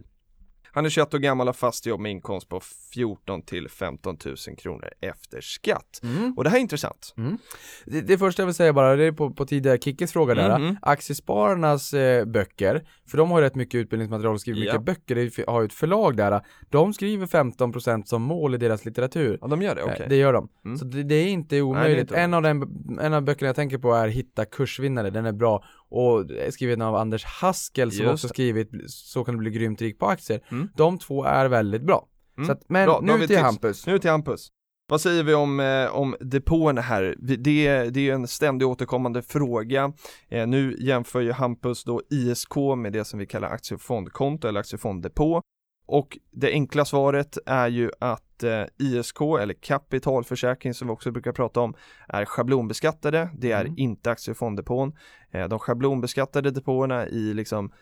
[0.74, 2.60] Han är 21 år gammal, har fast jobb med inkomst på
[2.94, 6.00] 14 till 15 000 kronor efter skatt.
[6.02, 6.34] Mm.
[6.37, 7.14] Och det här är intressant.
[7.16, 7.38] Mm.
[7.87, 10.58] Det, det första jag vill säga bara, det är på, på tidigare Kickes fråga där,
[10.58, 10.76] Mhm.
[10.82, 14.72] Aktiespararnas eh, böcker, för de har rätt mycket utbildningsmaterial och skriver Ja.
[14.72, 18.84] mycket böcker, det har ju ett förlag där, de skriver 15% som mål i deras
[18.84, 19.38] litteratur.
[19.40, 20.00] Ja, de gör det, okej.
[20.00, 20.48] Eh, Det gör de.
[20.64, 20.78] Mm.
[20.78, 22.00] Så det, det är inte omöjligt.
[22.00, 22.62] inte en, av den,
[23.00, 25.64] en av böckerna jag tänker på är Hitta kursvinnare, den är bra.
[25.94, 29.81] Och är skriven av Anders Haskell som Just också skrivit Så kan du bli grymt
[29.83, 30.40] rik på aktier.
[30.50, 30.69] Mm.
[30.77, 32.08] De två är väldigt bra.
[32.37, 32.46] Mm.
[32.46, 33.40] Så att, men Bra, nu till tips.
[33.42, 33.87] Hampus.
[33.87, 34.48] Nu till Hampus.
[34.88, 37.14] Vad säger vi om, eh, om depåerna här?
[37.19, 39.92] Det, är- det är en ständigt återkommande fråga.
[40.29, 45.42] Eh, nu jämför ju Hampus då ISK med det som vi kallar aktiefondkonto eller aktiefonddepå.
[45.87, 51.32] Och det enkla svaret är ju att eh, ISK eller kapitalförsäkring som vi också brukar
[51.32, 51.74] prata om
[52.08, 53.28] är schablonbeskattade.
[53.38, 53.74] Det är Mm.
[53.76, 54.92] inte aktiefonddepån.
[55.30, 57.72] Eh, de schablonbeskattade depåerna i liksom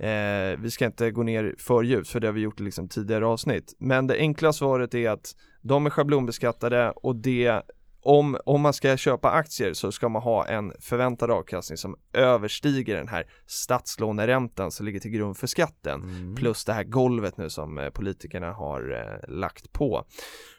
[0.00, 2.88] Eh, vi ska inte gå ner för djupt för det har vi gjort i liksom
[2.88, 3.76] tidigare avsnitt.
[3.78, 7.62] Men det enkla svaret är att de är schablonbeskattade och det
[8.02, 12.96] om, om man ska köpa aktier så ska man ha en förväntad avkastning som överstiger
[12.96, 16.02] den här statslåneräntan som ligger till grund för skatten.
[16.02, 16.34] Mm.
[16.34, 20.04] Plus det här golvet nu som eh, politikerna har eh, lagt på.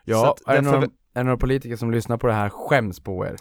[0.06, 3.26] Ja, är det, några, är det några politiker som lyssnar på det här skäms på
[3.26, 3.36] er?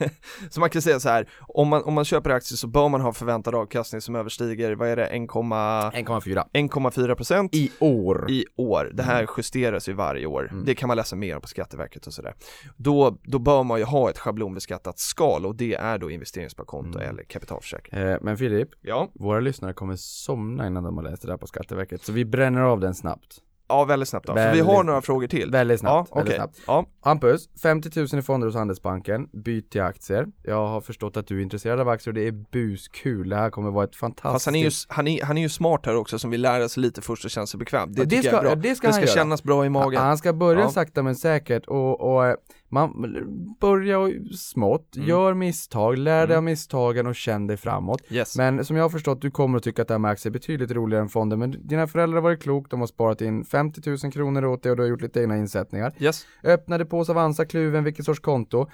[0.50, 3.00] så man kan säga så här, om man, om man köper aktier så bör man
[3.00, 8.30] ha förväntad avkastning som överstiger, vad är det, 1,4 1,4 1,4 procent i år.
[8.30, 8.90] i år.
[8.94, 10.48] Det här justeras ju varje år.
[10.52, 10.64] Mm.
[10.64, 12.34] Det kan man läsa mer om på Skatteverket och sådär.
[12.76, 17.10] Då, då bör man ju ha ett schablonbeskattat skal och det är då investeringssparkonto Mm.
[17.10, 18.00] eller kapitalförsäkring.
[18.00, 21.46] Eh, men Filip, Ja, våra lyssnare kommer somna innan de har läst det där på
[21.46, 23.38] Skatteverket, så vi bränner av den snabbt.
[23.70, 24.32] Ja väldigt snabbt då.
[24.34, 25.50] För vi Väldigt har några frågor till.
[25.50, 26.36] Väldigt snabbt, Ja, väldigt okej.
[26.54, 26.60] snabbt.
[26.66, 30.26] Ja, Hampus, 50 000 i fonder hos Handelsbanken, byt till aktier.
[30.42, 33.28] Jag har förstått att du är intresserad av aktier och det är buskul.
[33.28, 34.32] Det här kommer vara ett fantastiskt...
[34.32, 36.68] fast han är, ju, han, är, han är ju smart här också som vill lära
[36.68, 37.92] sig lite först och känna sig bekväm.
[37.92, 38.62] Det, Ja, det tycker ska- jag är bra.
[38.68, 39.14] det ska det han ska göra.
[39.24, 40.00] kännas bra i magen.
[40.02, 40.70] Han ska börja Ja.
[40.70, 42.34] sakta men säkert och, och eh,
[42.70, 43.14] man
[43.60, 45.08] börja och smått, Mm.
[45.08, 46.36] gör misstag, lär dig Mm.
[46.36, 48.02] av misstagen och känn dig framåt.
[48.10, 48.36] Yes.
[48.36, 50.32] Men som jag har förstått, du kommer att tycka att det här med aktier är
[50.32, 51.36] betydligt roligare än fonder.
[51.36, 54.70] Men dina föräldrar har varit klok, de har sparat in 50 000 kronor åt dig
[54.70, 55.92] och du har gjort lite egna insättningar.
[55.98, 56.26] yes.
[56.44, 58.66] Öppnade på Avanza, kluven, vilket sorts konto.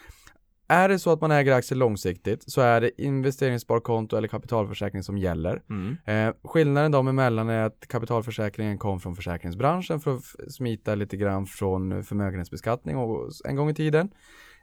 [0.68, 5.18] Är det så att man äger aktier långsiktigt så är det investeringssparkonto eller kapitalförsäkring som
[5.18, 5.62] gäller.
[5.70, 5.96] Mm.
[6.04, 11.46] Eh, skillnaden dem emellan är att kapitalförsäkringen kom från försäkringsbranschen för att smita lite grann
[11.46, 14.10] från förmögenhetsbeskattning och, en gång i tiden.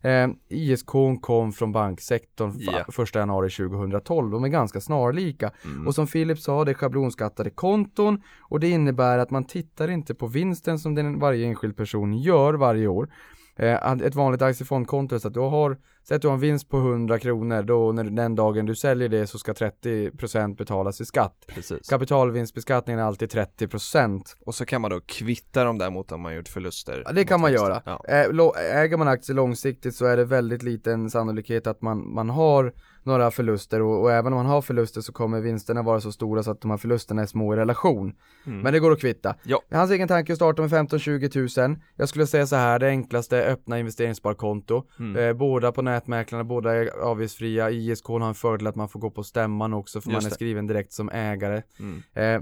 [0.03, 0.89] Eh, ISK
[1.21, 2.85] kom från banksektorn Ja.
[2.89, 4.31] första januari 2012.
[4.31, 5.51] De är ganska snarlika.
[5.65, 5.87] Mm.
[5.87, 10.15] Och som Filip sa, det är schablonskattade konton och det innebär att man tittar inte
[10.15, 13.09] på vinsten som den, varje enskild person gör varje år.
[13.55, 15.77] Eh, ett vanligt aktiefondkonto är så att du har,
[16.07, 19.09] säg att du har en vinst på 100 kronor, då när den dagen du säljer
[19.09, 21.45] det så ska 30% betalas i skatt.
[21.47, 21.89] Precis.
[21.89, 24.21] Kapitalvinstbeskattningen är alltid 30%.
[24.45, 27.03] Och så kan man då kvitta dem där mot om man gjort förluster.
[27.05, 27.67] Ja, det kan man vinster.
[27.67, 27.81] göra.
[27.85, 28.05] Ja.
[28.07, 32.73] Eh, äger man aktier långsiktigt så är det väldigt liten sannolikhet att man, man har
[33.03, 36.43] några förluster och, och även om man har förluster så kommer vinsterna vara så stora
[36.43, 38.13] så att de här förlusterna är små i relation.
[38.45, 38.59] Mm.
[38.59, 39.35] Men det går att kvitta.
[39.43, 39.61] Ja.
[39.71, 41.81] Hans egen tanke är att starta med 15-20 tusen.
[41.95, 44.83] Jag skulle säga så här, det enklaste är öppna investeringssparkonto.
[44.99, 45.23] Mm.
[45.23, 47.69] Eh, båda på nätmäklarna, båda är avgiftsfria.
[47.71, 50.29] ISK har en fördel att man får gå på stämman också för Just man är
[50.29, 50.35] det.
[50.35, 51.61] skriven direkt som ägare.
[51.79, 52.03] Mm.
[52.13, 52.41] Eh,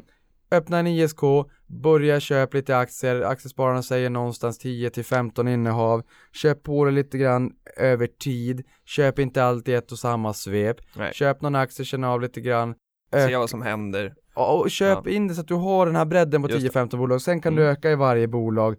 [0.58, 1.20] öppna en ISK,
[1.68, 7.18] börja köpa lite aktier, aktiespararna säger någonstans 10 till 15 innehav, köp på det lite
[7.18, 11.14] grann över tid, köp inte allt i ett och samma svep, Nej.
[11.14, 12.76] köp någon aktie, känna av lite grann,
[13.14, 14.14] Ök- Se vad som händer.
[14.34, 16.98] och och köp in det så att du har den här bredden på Just 10-15
[16.98, 17.64] bolag, sen kan Mm.
[17.66, 18.76] du öka i varje bolag.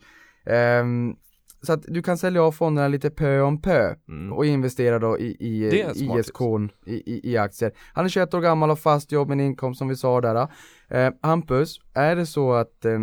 [0.47, 1.17] Ehm,
[1.63, 4.33] så att du kan sälja av fonderna lite pö om pö Mm.
[4.33, 6.41] och investera då i, i, ISK
[6.87, 7.73] i, i, i aktier.
[7.93, 10.49] Han är 21 år gammal och fast jobb med en inkomst som vi sa där.
[10.89, 13.01] Eh, Hampus, är det så att, eh,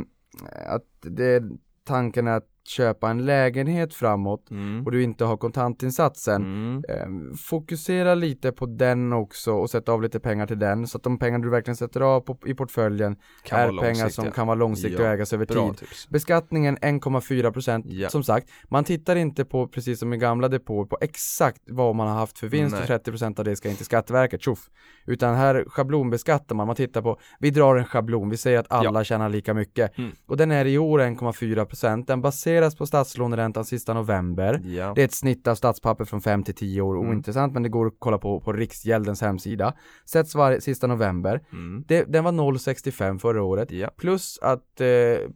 [0.68, 1.44] att det,
[1.84, 4.86] tanken är att köpa en lägenhet framåt Mm.
[4.86, 6.84] och du inte har kontantinsatsen Mm.
[6.90, 11.04] Eh, fokusera lite på den också och sätta av lite pengar till den så att
[11.04, 14.56] de pengar du verkligen sätter av på, i portföljen Kan är pengar som kan vara
[14.56, 15.78] långsiktiga och Ja, ägas över Bra tid.
[15.78, 16.10] tips.
[16.10, 18.10] Beskattningen 1,4% Ja.
[18.10, 22.08] som sagt, man tittar inte på precis som i gamla depåer på exakt vad man
[22.08, 22.82] har haft för vinst Nej.
[22.84, 24.70] och 30% av det ska in till Skatteverket, tjoff.
[25.06, 29.04] Utan här schablonbeskattar man, man tittar på, vi drar en schablon, vi säger att alla
[29.04, 29.98] tjänar lika mycket.
[29.98, 30.12] Mm.
[30.28, 32.22] Och den är i år 1,4%, den
[32.60, 34.62] baseras på statslåneräntan sista november.
[34.66, 34.92] Ja.
[34.96, 37.10] Det är ett snitt av statspapper från 5 till 10 år, Mm.
[37.10, 39.74] ointressant men det går att kolla på på Riksgäldens hemsida.
[40.06, 41.42] Sätts varje sista november.
[41.52, 41.84] Mm.
[41.88, 43.72] Det, den var 0,65 förra året.
[43.72, 43.90] Ja.
[43.98, 44.88] Plus att eh,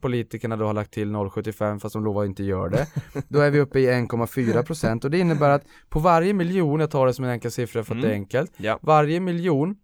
[0.01, 2.87] politikerna då har lagt till 0,75 fast de lovar inte gör det.
[3.29, 7.07] då är vi uppe i 1,4% och det innebär att på varje miljon, jag tar
[7.07, 8.01] det som en enkel siffra för att Mm.
[8.01, 8.79] det är enkelt, Ja.
[8.81, 9.75] varje miljon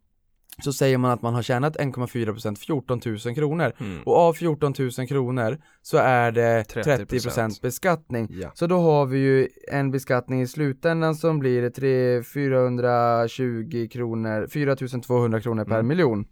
[0.62, 4.03] så säger man att man har tjänat 1,4% 14 000 kronor Mm.
[4.03, 7.62] och av 14 000 kronor så är det 30%, 30%.
[7.62, 8.28] beskattning.
[8.32, 8.51] Ja.
[8.53, 15.41] Så då har vi ju en beskattning i slutändan som blir 3, 420 kronor, 4200
[15.41, 15.88] kronor per Mm.
[15.88, 16.26] miljon.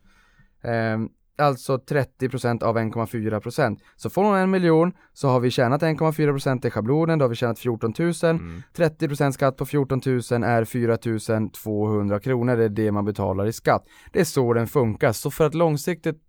[0.64, 3.80] Ehm, alltså 30% av 1,4%.
[3.96, 7.36] Så får hon en miljon så har vi tjänat 1,4% i schablonen, då har vi
[7.36, 8.14] tjänat 14 000.
[8.24, 8.64] Mm.
[8.76, 10.98] 30% skatt på 14 000 är 4
[11.64, 13.86] 200 kronor, det är det man betalar i skatt.
[14.12, 16.27] Det är så den funkar, så för att långsiktigt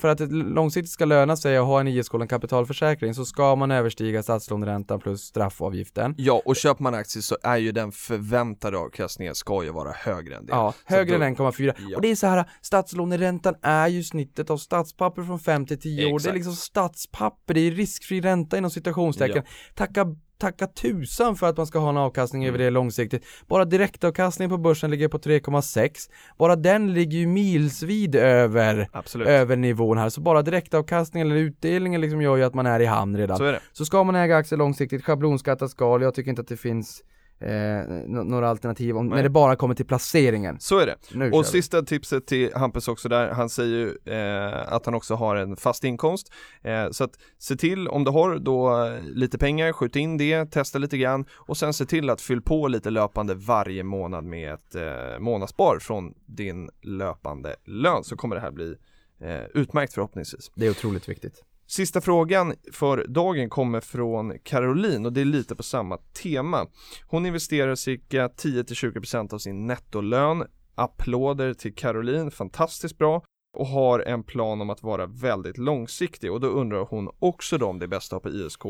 [0.00, 3.56] för att det långsiktigt ska löna sig att ha en ISK, en kapitalförsäkring, så ska
[3.56, 6.14] man överstiga statslåneräntan plus straffavgiften.
[6.18, 10.36] Ja, och köper man aktier så är ju den förväntade avkastningen ska ju vara högre
[10.36, 10.52] än det.
[10.52, 11.74] Ja, Så högre då- än 1,4.
[11.78, 11.96] Ja.
[11.96, 16.04] Och det är så här, statslåneräntan är ju snittet av statspapper från 5 till 10
[16.04, 16.08] år.
[16.08, 16.34] Det är Exakt.
[16.34, 19.42] liksom statspapper, det är riskfri ränta inom citationstecken.
[19.74, 20.06] Tacka
[20.38, 23.24] Tacka tusan för att man ska ha en avkastning över det långsiktigt.
[23.46, 25.90] Bara direktavkastningen på börsen ligger på 3,6.
[26.38, 29.28] Bara den ligger ju milsvid över, Absolut.
[29.28, 30.08] över nivån här.
[30.08, 33.36] Så bara direktavkastningen eller utdelningen liksom gör ju att man är i hamn redan.
[33.36, 33.60] Så är det.
[33.72, 37.02] Så ska man äga aktier långsiktigt, schablonskatta skal, jag tycker inte att det finns
[37.40, 39.16] eh, några alternativ om, Nej.
[39.16, 40.60] när det bara kommer till placeringen.
[40.60, 40.96] Så är det.
[41.14, 41.44] Nu Och vi.
[41.44, 45.56] sista tipset till Hampus också där, han säger ju eh, att han också har en
[45.56, 46.32] fast inkomst.
[46.62, 50.46] Eh, så att se till, om du har då eh, lite pengar, skjut in det,
[50.46, 54.54] testa lite grann och sen se till att fyll på lite löpande varje månad med
[54.54, 58.74] ett eh, månadsspar från din löpande lön så kommer det här bli
[59.20, 60.50] eh, utmärkt förhoppningsvis.
[60.54, 61.44] Det är otroligt viktigt.
[61.76, 66.66] Sista frågan för dagen kommer från Caroline och det är lite på samma tema.
[67.06, 70.44] Hon investerar cirka 10-20% av sin nettolön.
[70.74, 73.22] Applåder till Caroline, fantastiskt bra
[73.56, 77.66] och har en plan om att vara väldigt långsiktig och då undrar hon också då
[77.66, 78.62] om det är bäst att ha på ISK,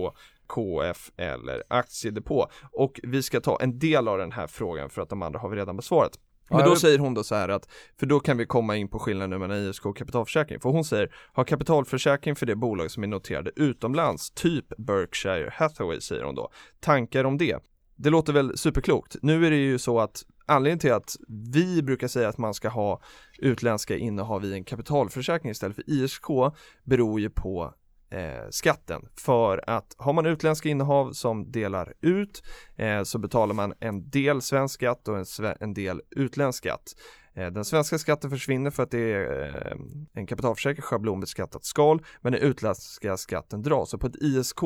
[0.46, 2.46] KF eller aktiedepå.
[2.72, 5.48] Och vi ska ta en del av den här frågan för att de andra har
[5.48, 6.18] vi redan besvarat.
[6.50, 7.68] Men då säger hon då så här att,
[7.98, 10.60] för då kan vi komma in på skillnaden mellan ISK och kapitalförsäkring.
[10.60, 16.00] För hon säger, ha kapitalförsäkring för det bolag som är noterade utomlands, typ Berkshire Hathaway
[16.00, 16.50] säger hon då.
[16.80, 17.56] Tankar om det?
[17.96, 19.16] Det låter väl superklokt.
[19.22, 21.16] Nu är det ju så att anledningen till att
[21.54, 23.00] vi brukar säga att man ska ha
[23.38, 26.26] utländska innehav i en kapitalförsäkring istället för ISK
[26.84, 27.74] beror ju på
[28.14, 29.08] eh, skatten.
[29.16, 32.42] För att har man utländska innehav som delar ut
[32.76, 36.94] eh, så betalar man en del svensk skatt och en, en del utländsk skatt.
[37.34, 39.76] Eh, den svenska skatten försvinner för att det är eh,
[40.14, 43.90] en kapitalförsäkring schablonbeskattat skal men den utländska skatten dras.
[43.90, 44.60] Så på ett ISK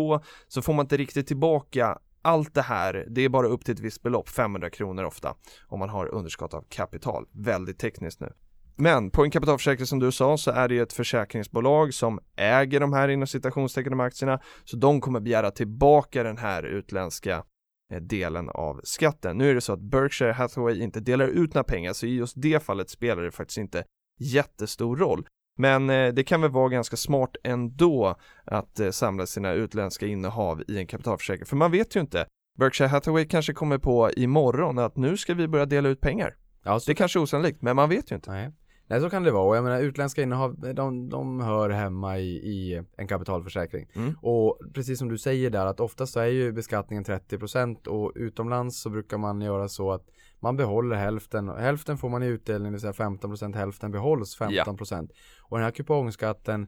[0.48, 3.80] så får man inte riktigt tillbaka allt det här, det är bara upp till ett
[3.80, 5.34] visst belopp, 500 kronor ofta,
[5.68, 7.26] om man har underskott av kapital.
[7.32, 8.32] Väldigt tekniskt nu.
[8.80, 12.80] Men på en kapitalförsäkring som du sa så är det ju ett försäkringsbolag som äger
[12.80, 17.44] de här inom citationstecken de aktierna så de kommer begära tillbaka den här utländska
[17.92, 19.38] eh, delen av skatten.
[19.38, 22.42] Nu är det så att Berkshire Hathaway inte delar ut några pengar så i just
[22.42, 23.84] det fallet spelar det faktiskt inte
[24.20, 25.26] jättestor roll.
[25.56, 30.62] Men eh, det kan väl vara ganska smart ändå att eh, samla sina utländska innehav
[30.68, 32.26] i en kapitalförsäkring för man vet ju inte
[32.58, 36.36] Berkshire Hathaway kanske kommer på imorgon att nu ska vi börja dela ut pengar.
[36.64, 38.30] Ja, Det är kanske är osannolikt men man vet ju inte.
[38.30, 38.52] Nej.
[38.90, 39.44] Nej, så kan det vara.
[39.48, 43.86] Och jag menar, utländska innehav, de, de hör hemma i, i en kapitalförsäkring.
[43.94, 44.14] Mm.
[44.22, 48.80] Och precis som du säger där, att oftast så är ju beskattningen 30% och utomlands
[48.82, 50.06] så brukar man göra så att
[50.40, 51.48] man behåller hälften.
[51.48, 55.08] Hälften får man i utdelning, det vill säga 15%, hälften behålls 15%.
[55.42, 56.66] Och den här kupongskatten,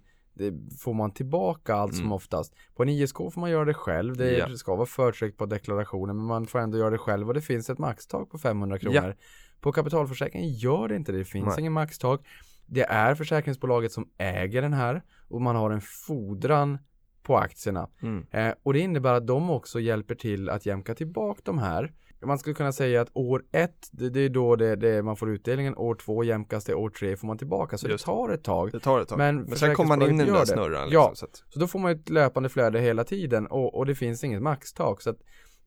[0.79, 2.13] får man tillbaka allt som Mm.
[2.13, 2.55] oftast.
[2.77, 4.57] På en ISK får man göra det själv, det Ja.
[4.57, 7.71] ska vara förtryckt på deklarationen, men man får ändå göra det själv och det finns
[7.71, 9.15] ett maxtak på 500 kronor.
[9.61, 11.61] På kapitalförsäkringen gör det inte det, det finns Nej.
[11.61, 12.27] ingen maxtak.
[12.67, 16.79] Det är försäkringsbolaget som äger den här och man har en fordran
[17.23, 17.89] på aktierna.
[18.03, 18.27] Mm.
[18.31, 21.93] Eh, och det innebär att de också hjälper till att jämka tillbaka de här.
[22.27, 25.31] Man skulle kunna säga att år ett, det, det är då det, det, man får
[25.31, 27.79] utdelningen, år två jämkas det, år tre får man tillbaka.
[27.79, 28.73] Så Just det tar ett tag.
[28.73, 29.19] Det tar ett tag.
[29.19, 31.09] Men Men, sen kommer man in i den där snurran Ja.
[31.09, 33.95] liksom, så att, Så då får man ett löpande flöde hela tiden och, och det
[33.95, 35.03] finns inget maxtak.
[35.03, 35.19] Så att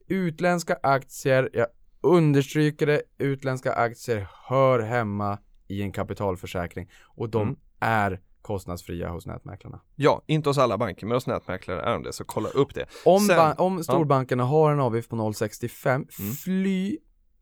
[0.08, 1.66] utländska aktier, jag
[2.04, 5.38] understryker det, utländska aktier hör hemma
[5.68, 7.56] i en kapitalförsäkring och de Mm.
[7.80, 9.80] är kostnadsfria hos nätmäklarna.
[9.96, 12.86] Ja, inte hos alla banker men hos nätmäklare är de det så kolla upp det.
[13.04, 16.32] Om, Sen- om storbankerna har en avgift på 0,65, Mm.
[16.32, 16.98] fly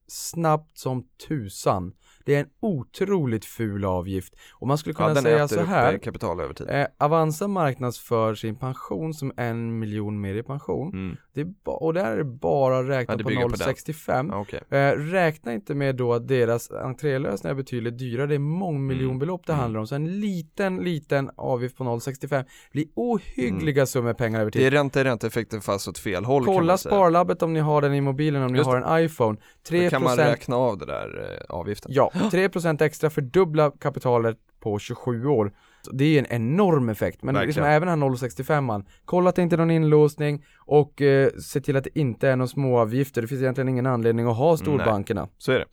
[0.07, 1.93] snabbt som tusan.
[2.25, 4.35] Det är en otroligt ful avgift.
[4.53, 5.93] Och man skulle kunna Ja, säga så här.
[5.93, 6.67] eh, kapital över tid.
[6.71, 10.93] Eh, Avanza marknadsför sin pension som en miljon mer i pension.
[10.93, 11.17] Mm.
[11.35, 13.69] Det och där är det bara räknat Ja, det på bygger på den.
[13.69, 14.29] 0,65.
[14.33, 14.61] Ja, Okej.
[14.71, 18.27] Eh, räkna inte med då att deras entrélösningar är betydligt dyrare.
[18.27, 19.61] Det är mångmiljonbelopp det Mm.
[19.61, 19.87] handlar om.
[19.87, 24.63] Så en liten, liten avgift på 0,65 blir ohyggliga summor pengar över tid.
[24.63, 24.71] Mm.
[24.71, 26.77] Det är ränta i ränteeffekten fast åt fel håll Kolla.
[26.77, 29.39] Sparlabbet om ni har den i mobilen, om ni Just har en iPhone.
[29.69, 29.91] 3, Okej.
[29.91, 31.91] kan man räkna av det där eh, avgiften.
[31.95, 35.53] Ja, 3% extra fördubbla kapitalet på 27 år.
[35.93, 39.57] Det är en enorm effekt, men liksom även den här 0,65an, kolla att det inte
[39.57, 43.23] är någon inlåsning och eh, se till att det inte är några småavgifter.
[43.23, 45.21] Det finns egentligen ingen anledning att ha storbankerna.
[45.21, 45.67] Nej, så är det.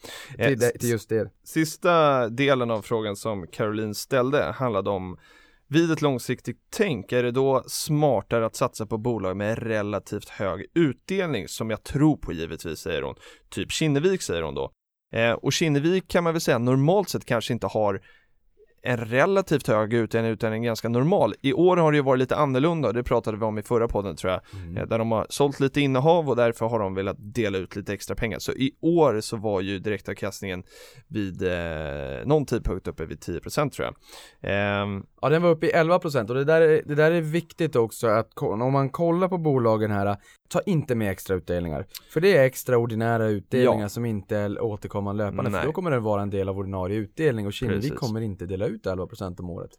[0.45, 1.31] Till, eh, till just det.
[1.43, 5.17] Sista delen av frågan som Caroline ställde handlade om
[5.67, 10.65] vid ett långsiktigt tänk är det då smartare att satsa på bolag med relativt hög
[10.73, 13.15] utdelning som jag tror på givetvis, säger hon.
[13.49, 14.71] Typ Kinnevik säger hon då.
[15.11, 18.01] Eh, och Kinnevik kan man väl säga normalt sett kanske inte har
[18.81, 21.33] en relativt hög utdelning utan en ganska normal.
[21.41, 24.15] I år har det ju varit lite annorlunda, det pratade vi om i förra podden
[24.15, 24.77] tror jag, mm.
[24.77, 27.93] Eh, där de har sålt lite innehav och därför har de velat dela ut lite
[27.93, 28.39] extra pengar.
[28.39, 30.63] Så i år så var ju direktavkastningen
[31.07, 33.95] vid eh, någon tidpunkt uppe vid 10% tror jag.
[34.51, 37.75] Eh, ja den var uppe i 11% och det där, är, det där är viktigt
[37.75, 40.17] också att om man kollar på bolagen här,
[40.49, 41.85] ta inte med extra utdelningar.
[42.09, 43.89] För det är extraordinära utdelningar ja.
[43.89, 45.59] som inte återkommande löpande, Nej.
[45.59, 48.65] för då kommer det vara en del av ordinarie utdelning och Kinnevik kommer inte dela
[48.69, 49.71] ut 11% om året.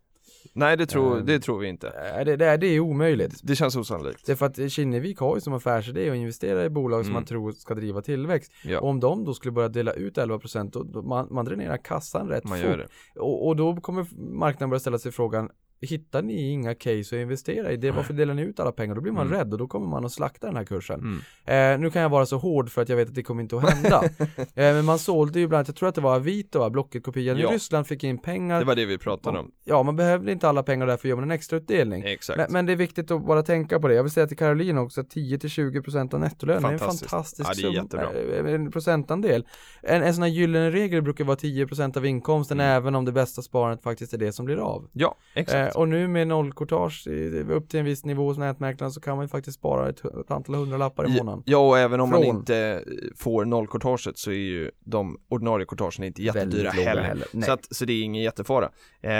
[0.52, 1.92] Nej det tror, um, det tror vi inte.
[2.24, 3.40] Det, det, det är omöjligt.
[3.42, 4.26] Det känns osannolikt.
[4.26, 7.04] Det är för att Kinnevik har ju som affärsidé att investera i bolag mm.
[7.04, 8.52] som man tror ska driva tillväxt.
[8.64, 8.80] Ja.
[8.80, 12.28] Och om de då skulle börja dela ut 11% då, då man, man dränerar kassan
[12.28, 12.80] rätt man fort.
[13.16, 15.50] Och, och då kommer marknaden börja ställa sig frågan
[15.86, 18.94] hittar ni inga case att investera i, det, varför delar ni ut alla pengar?
[18.94, 19.38] Då blir man mm.
[19.38, 21.00] rädd och då kommer man att slakta den här kursen.
[21.00, 21.74] Mm.
[21.74, 23.56] Eh, nu kan jag vara så hård för att jag vet att det kommer inte
[23.56, 24.02] att hända.
[24.38, 27.50] eh, men man sålde ju bland annat, jag tror att det var Avito, Blocket-kopian ja.
[27.50, 28.58] i Ryssland fick in pengar.
[28.58, 29.50] Det var det vi pratade om.
[29.64, 32.02] Ja, man behövde inte alla pengar därför gör man en extra utdelning.
[32.02, 32.38] Exakt.
[32.38, 33.94] Men, men, det är viktigt att bara tänka på det.
[33.94, 37.82] Jag vill säga till Caroline också, 10-20% av nettolönen är en fantastisk ja, det är
[37.82, 38.54] jättebra.
[38.54, 39.46] en procentandel.
[39.82, 42.76] En, en sån här gyllene regel brukar vara 10% av inkomsten mm.
[42.76, 44.88] även om det bästa sparandet faktiskt är det som blir av.
[44.92, 45.69] Ja, exakt.
[45.69, 47.06] Eh, och nu med noll nollcourtage
[47.50, 50.30] upp till en viss nivå hos nätmäklaren så kan man ju faktiskt spara ett, ett
[50.30, 51.42] antal hundralappar i månaden.
[51.46, 52.20] Ja, och även om Från...
[52.20, 52.84] man inte
[53.16, 57.02] får nollcourtaget så är ju de ordinarie courtagen inte jättedyra heller.
[57.02, 57.26] heller.
[57.44, 58.64] Så, att, så det är ingen jättefara.
[59.02, 59.10] Eh,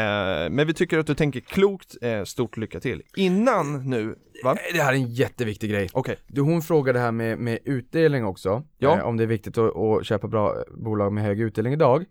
[0.51, 3.03] men vi tycker att du tänker klokt, eh, stort lycka till.
[3.17, 4.57] Innan nu, va?
[4.73, 5.89] Det här är en jätteviktig grej.
[5.93, 6.17] Okay.
[6.37, 8.63] Hon frågade här med, med utdelning också.
[8.79, 8.99] Ja.
[8.99, 12.05] Eh, om det är viktigt att, att köpa bra bolag med hög utdelning idag.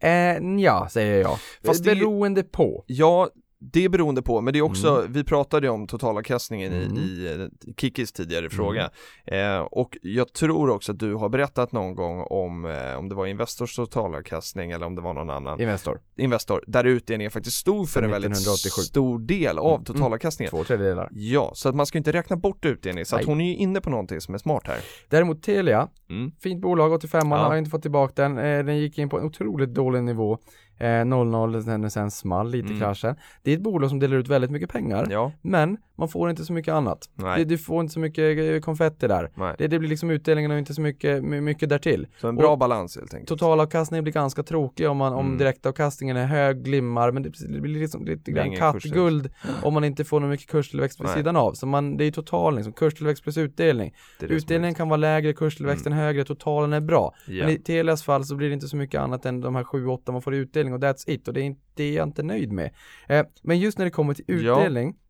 [0.00, 1.38] Eh, ja, säger jag.
[1.64, 2.84] Fast Beroende det, på.
[2.86, 3.28] Ja,
[3.60, 5.12] det är beroende på, men det är också, mm.
[5.12, 6.96] vi pratade ju om totalavkastningen mm.
[6.96, 8.50] i, i eh, Kikis tidigare mm.
[8.50, 8.90] fråga
[9.24, 13.14] eh, och jag tror också att du har berättat någon gång om, eh, om det
[13.14, 17.88] var Investors totalavkastning eller om det var någon annan Investor Investor, där utdelningen faktiskt stod
[17.88, 19.84] för en väldigt stor del av mm.
[19.84, 23.40] totalavkastningen Två tredjedelar Ja, så att man ska inte räkna bort utdelning, så att hon
[23.40, 24.78] är ju inne på någonting som är smart här
[25.08, 26.32] Däremot Telia, mm.
[26.40, 27.46] fint bolag, 85 man ja.
[27.46, 30.38] har inte fått tillbaka den, eh, den gick in på en otroligt dålig nivå
[30.78, 32.80] eh, 0-0, sen, sen small lite mm.
[32.80, 33.16] kraschen.
[33.42, 35.32] Det är ett bolag som delar ut väldigt mycket pengar, ja.
[35.42, 37.10] men man får inte så mycket annat.
[37.36, 39.30] Du, du, får inte så mycket konfetti där.
[39.58, 42.06] Det, det, blir liksom utdelningen och inte så mycket, mycket därtill.
[42.20, 43.28] Så en bra och balans helt enkelt.
[43.28, 45.38] Totalavkastningen blir ganska tråkig om, man, om mm.
[45.38, 49.30] direktavkastningen är hög, glimmar, men det, det blir liksom lite grann kattguld
[49.62, 51.52] om man inte får någon mycket kurstillväxt vid sidan av.
[51.52, 53.94] Så man, det är total liksom, kurstillväxt plus utdelning.
[54.20, 56.04] Utdelningen kan vara lägre, kurstillväxten mm.
[56.04, 57.14] högre, totalen är bra.
[57.28, 57.46] Yeah.
[57.46, 60.12] Men i Telias fall så blir det inte så mycket annat än de här 7-8
[60.12, 61.28] man får i utdelning och that's it.
[61.28, 62.70] Och det är, inte, det är jag inte nöjd med.
[63.08, 65.07] Eh, men just när det kommer till utdelning ja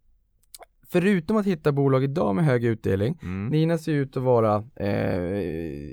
[0.93, 3.49] förutom att hitta bolag idag med hög utdelning, mm.
[3.49, 5.41] Nina ser ut att vara eh,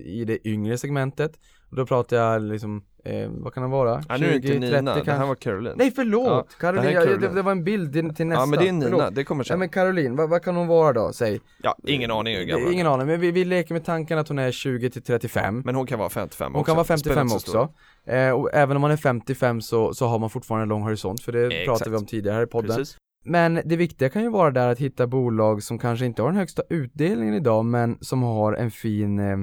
[0.05, 1.39] i det yngre segmentet.
[1.69, 4.03] Och då pratar jag liksom, eh, vad kan det vara?
[4.09, 5.11] Ja, 20, nu är det inte Nina, 30 kanske?
[5.11, 6.27] det här var Caroline Nej förlåt!
[6.27, 7.21] Ja, Caroline, det, Caroline.
[7.21, 9.15] Det, det, var en bild till nästa Ja men det är Nina, förlåt.
[9.15, 11.13] det kommer sen Ja men Caroline, vad, vad, kan hon vara då?
[11.13, 14.27] Säg Ja, ingen aning hur gammal Ingen aning, men vi, vi leker med tanken att
[14.27, 17.27] hon är 20 till 35 Men hon kan vara 55 också Hon kan vara 55
[17.31, 17.69] också
[18.05, 21.21] eh, Och även om man är 55 så, så har man fortfarande en lång horisont,
[21.21, 21.65] för det Exakt.
[21.65, 22.97] pratade vi om tidigare här i podden Precis.
[23.25, 26.37] Men det viktiga kan ju vara där att hitta bolag som kanske inte har den
[26.37, 29.37] högsta utdelningen idag men som har en fin eh,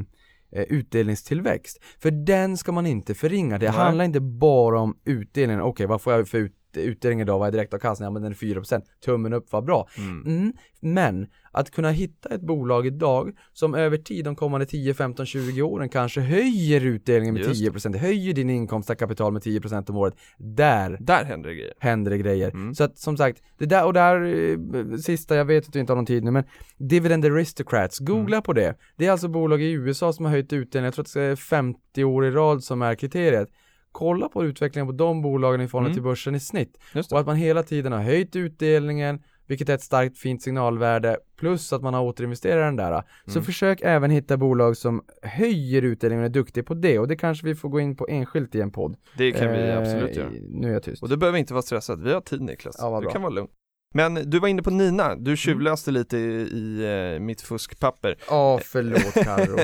[0.53, 1.79] eh utdelningstillväxt.
[1.99, 3.59] För den ska man inte förringa.
[3.59, 3.79] Det Nej.
[3.79, 5.61] handlar inte bara om utdelningen.
[5.63, 8.05] Okej, okay, vad får jag för ut utdelning idag, vad är direktavkastning?
[8.05, 9.89] Ja men den är 4%, tummen upp, vad bra.
[9.99, 10.27] Mm.
[10.27, 15.27] Mm, men att kunna hitta ett bolag idag som över tid, de kommande 10, 15,
[15.27, 17.87] 20 åren kanske höjer utdelningen med Just.
[17.87, 20.15] 10%, höjer din inkomst av kapital med 10% om året.
[20.39, 21.75] Där, där händer det grejer.
[21.79, 22.51] Händer det grejer.
[22.51, 22.75] Mm.
[22.75, 25.93] Så att som sagt, det där och där, eh, sista, jag vet att du inte
[25.93, 26.45] har någon tid nu, men
[26.77, 28.43] Dividend Aristocrats, googla mm.
[28.43, 28.75] på det.
[28.97, 31.37] Det är alltså bolag i USA som har höjt utdelningen, jag tror att det är
[31.37, 33.49] 50 år i rad som är kriteriet
[33.93, 35.97] kolla på utvecklingen på de bolagen i förhållande mm.
[35.97, 36.79] till börsen i snitt.
[37.11, 41.73] Och att man hela tiden har höjt utdelningen, vilket är ett starkt fint signalvärde, plus
[41.73, 42.91] att man har återinvesterat den där.
[42.93, 43.05] Mm.
[43.27, 47.17] Så försök även hitta bolag som höjer utdelningen och är duktiga på det och det
[47.17, 48.97] kanske vi får gå in på enskilt i en podd.
[49.17, 50.31] Det kan vi eh, absolut göra.
[50.49, 51.03] Nu är jag tyst.
[51.03, 52.77] Och du behöver inte vara stressad, vi har tid Niklas.
[52.79, 53.49] Ja, du kan vara lugn.
[53.93, 55.25] Men du var inne på Nina, Mm.
[55.25, 56.85] du tjuvläste lite i, i
[57.15, 58.17] eh, mitt fuskpapper.
[58.29, 59.59] Ja, förlåt Carro.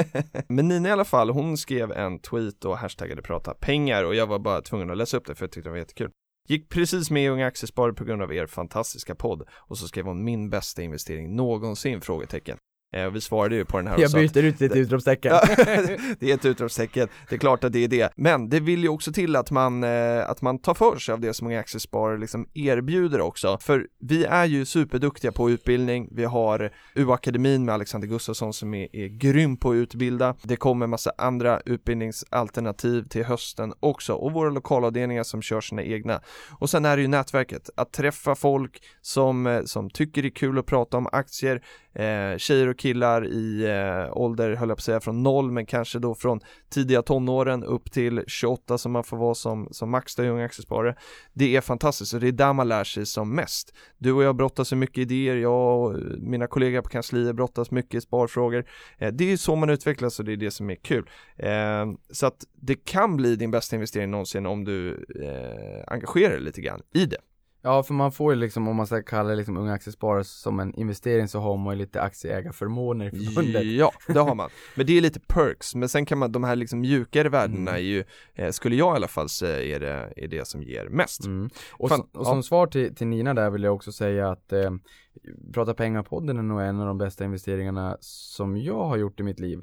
[0.49, 4.27] Men Nina i alla fall, hon skrev en tweet och hashtaggade prata pengar och jag
[4.27, 6.11] var bara tvungen att läsa upp det för jag tyckte det var jättekul.
[6.49, 10.05] Gick precis med i Unga Aktiesparare på grund av er fantastiska podd och så skrev
[10.05, 12.01] hon min bästa investering någonsin?
[12.01, 12.59] Frågetecken.
[12.93, 15.33] Eh, vi svarade ju på den här Jag byter ut ditt utropstecken.
[16.19, 18.13] Det är ett utropstecken, det är klart att det är det.
[18.17, 21.21] Men det vill ju också till att man, eh, att man tar för sig av
[21.21, 23.59] det som Unga Aktiesparare liksom erbjuder också.
[23.61, 28.97] För vi är ju superduktiga på utbildning, vi har UA-akademin med Alexander Gustafsson som är,
[28.97, 30.35] är grym på att utbilda.
[30.43, 36.21] Det kommer massa andra utbildningsalternativ till hösten också och våra lokalavdelningar som kör sina egna.
[36.59, 40.31] Och sen är det ju nätverket, att träffa folk som, eh, som tycker det är
[40.31, 41.63] kul att prata om aktier,
[41.95, 45.67] eh, tjejer och killar i eh, ålder, höll jag på att säga, från noll men
[45.67, 50.15] kanske då från tidiga tonåren upp till 28 som man får vara som, som max
[50.15, 50.95] då i Unga Aktiesparare.
[51.33, 53.75] Det är fantastiskt och det är där man lär sig som mest.
[53.99, 57.71] Du och jag brottas med mycket idéer, jag och eh, mina kollegor på kansliet brottas
[57.71, 58.65] mycket i sparfrågor.
[58.99, 61.11] Eh, det är ju så man utvecklas och det är det som är kul.
[61.37, 66.41] Eh, så att det kan bli din bästa investering någonsin om du eh, engagerar dig
[66.41, 67.19] lite grann i det.
[67.63, 70.75] Ja, för man får ju liksom, om man ska kalla liksom unga aktiesparare som en
[70.75, 73.65] investering så har man ju lite aktieägarförmåner i förbundet.
[73.67, 74.51] Ja, det har man.
[74.77, 77.75] Men det är lite perks, men sen kan man, de här liksom mjukare värdena Mm.
[77.75, 78.05] är ju,
[78.35, 81.25] eh, skulle jag i alla fall säga är det, är det som ger mest.
[81.25, 81.51] Mm.
[81.73, 82.31] Och, Fan, som, och ja.
[82.31, 84.71] som svar till, till Nina där vill jag också säga att eh,
[85.55, 89.41] Prata pengar-podden är nog en av de bästa investeringarna som jag har gjort i mitt
[89.41, 89.61] liv.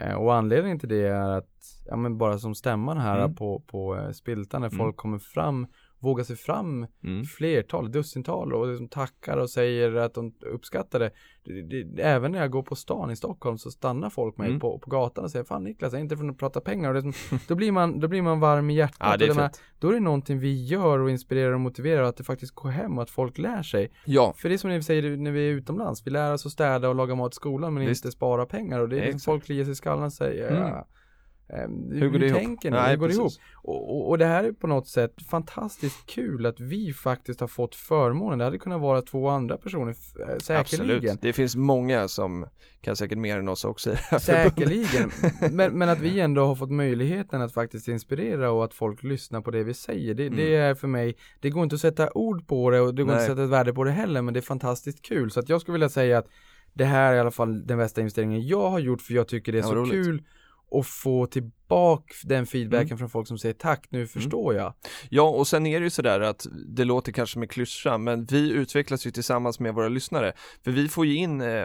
[0.00, 1.50] Eh, och anledningen till det är att,
[1.86, 3.34] ja men bara som stämman här Mm.
[3.34, 4.78] på, på eh, Spiltan när Mm.
[4.78, 5.66] folk kommer fram,
[5.98, 7.24] vågar sig fram Mm.
[7.24, 11.10] flertal, dussintal och liksom tackar och säger att de uppskattar det.
[11.44, 12.02] Det, det.
[12.02, 14.60] Även när jag går på stan i Stockholm så stannar folk mig Mm.
[14.60, 16.88] på, på gatan och säger Fan Niklas, jag är inte från att prata pengar.
[16.88, 18.96] Och det är som, då, blir man, då blir man varm i hjärtat.
[19.00, 19.62] Ja, det är fint.
[19.78, 22.96] då är det någonting vi gör och inspirerar och motiverar att det faktiskt går hem
[22.96, 23.92] och att folk lär sig.
[24.04, 26.52] Ja, För det är som ni säger när vi är utomlands, vi lär oss att
[26.52, 28.04] städa och laga mat i skolan men Visst.
[28.04, 29.24] inte spara pengar och det är liksom Exakt.
[29.24, 30.62] folk kliar sig i skallen och säger Mm.
[30.62, 30.88] ja,
[31.48, 32.38] ehm, hur går det ihop?
[32.38, 32.76] tänker ni?
[32.76, 33.32] Nej, hur går det ihop?
[33.54, 37.48] Och, och, och det här är på något sätt fantastiskt kul att vi faktiskt har
[37.48, 38.38] fått förmånen.
[38.38, 40.96] Det hade kunnat vara två andra personer, eh, säkerligen.
[40.96, 41.22] Absolut.
[41.22, 42.46] Det finns många som
[42.80, 44.54] kan säkert mer än oss också i det här förbundet.
[44.90, 45.10] Säkerligen,
[45.56, 49.40] men, men att vi ändå har fått möjligheten att faktiskt inspirera och att folk lyssnar
[49.40, 50.14] på det vi säger.
[50.14, 53.02] Det, det är för mig, det går inte att sätta ord på det och det
[53.02, 53.16] går inte Mm.
[53.16, 53.24] Nej.
[53.24, 55.30] att sätta ett värde på det heller, men det är fantastiskt kul.
[55.30, 56.26] Så att jag skulle vilja säga att
[56.74, 59.52] det här är i alla fall den bästa investeringen jag har gjort för jag tycker
[59.52, 59.92] det är Ja, så roligt.
[59.92, 60.22] kul
[60.70, 62.98] att få tillbaka den feedbacken Mm.
[62.98, 64.74] från folk som säger tack, nu förstår jag.
[65.10, 68.50] Ja, och sen är det ju sådär att det låter kanske en klyscha, men vi
[68.50, 70.32] utvecklas ju tillsammans med våra lyssnare.
[70.64, 71.64] För vi får ju in eh,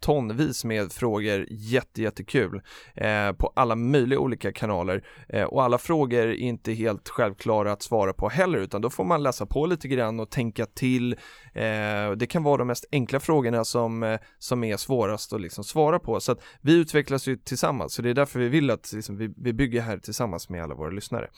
[0.00, 2.60] tonvis med frågor, jätte, jättekul,
[2.94, 5.04] eh, på alla möjliga olika kanaler.
[5.28, 9.04] Eh, och alla frågor är inte helt självklara att svara på heller, utan då får
[9.04, 11.16] man läsa på lite grann och tänka till.
[11.54, 15.64] Eh, det kan vara de mest enkla frågorna som, eh, som är svårast att liksom
[15.64, 16.20] svara på.
[16.20, 19.34] Så att vi utvecklas ju tillsammans, så det är därför vi vill att liksom, vi,
[19.36, 21.28] vi bygger här tillsammans med alla våra lyssnare.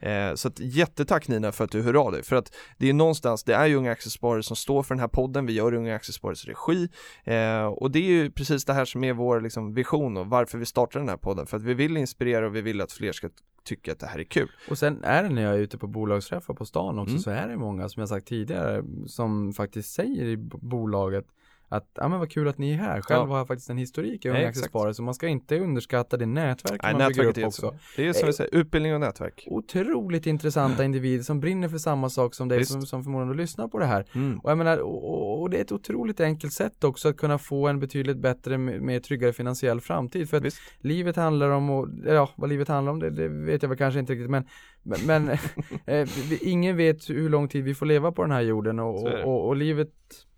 [0.00, 2.92] Eh, så att jättetack Nina för att du hör av dig, för att det är
[2.92, 5.94] någonstans, det är ju Unga Aktiesparare som står för den här podden, vi gör Unga
[5.94, 6.88] Aktiesparares regi
[7.24, 10.58] eh, och det är ju precis det här som är vår liksom, vision och varför
[10.58, 13.12] vi startar den här podden, för att vi vill inspirera och vi vill att fler
[13.12, 13.28] ska
[13.64, 14.50] tycka att det här är kul.
[14.70, 17.22] Och sen är det när jag är ute på bolagsträffar på stan också Mm.
[17.22, 21.26] så är det många som jag sagt tidigare som faktiskt säger i bolaget
[21.68, 23.00] att ja men vad kul att ni är här.
[23.00, 23.26] Själv Ja.
[23.26, 24.48] har jag faktiskt en historik i Unga.
[24.48, 27.74] Aktiesparare så man ska inte underskatta det nätverk Nej, man bygger upp också.
[27.96, 29.44] Det är som Eh, vi säger, utbildning och nätverk.
[29.50, 33.78] Otroligt intressanta individer som brinner för samma sak som dig som, som förmodligen lyssnar på
[33.78, 34.04] det här.
[34.14, 34.38] Mm.
[34.38, 37.68] Och jag menar, och, och- det är ett otroligt enkelt sätt också att kunna få
[37.68, 40.30] en betydligt bättre, mer tryggare finansiell framtid.
[40.30, 40.58] För att Visst.
[40.80, 44.00] livet handlar om, och, ja vad livet handlar om det, det vet jag väl kanske
[44.00, 44.44] inte riktigt men,
[44.84, 45.28] men, men
[45.86, 49.02] eh, vi, ingen vet hur lång tid vi får leva på den här jorden och,
[49.02, 49.92] och, och, och livet,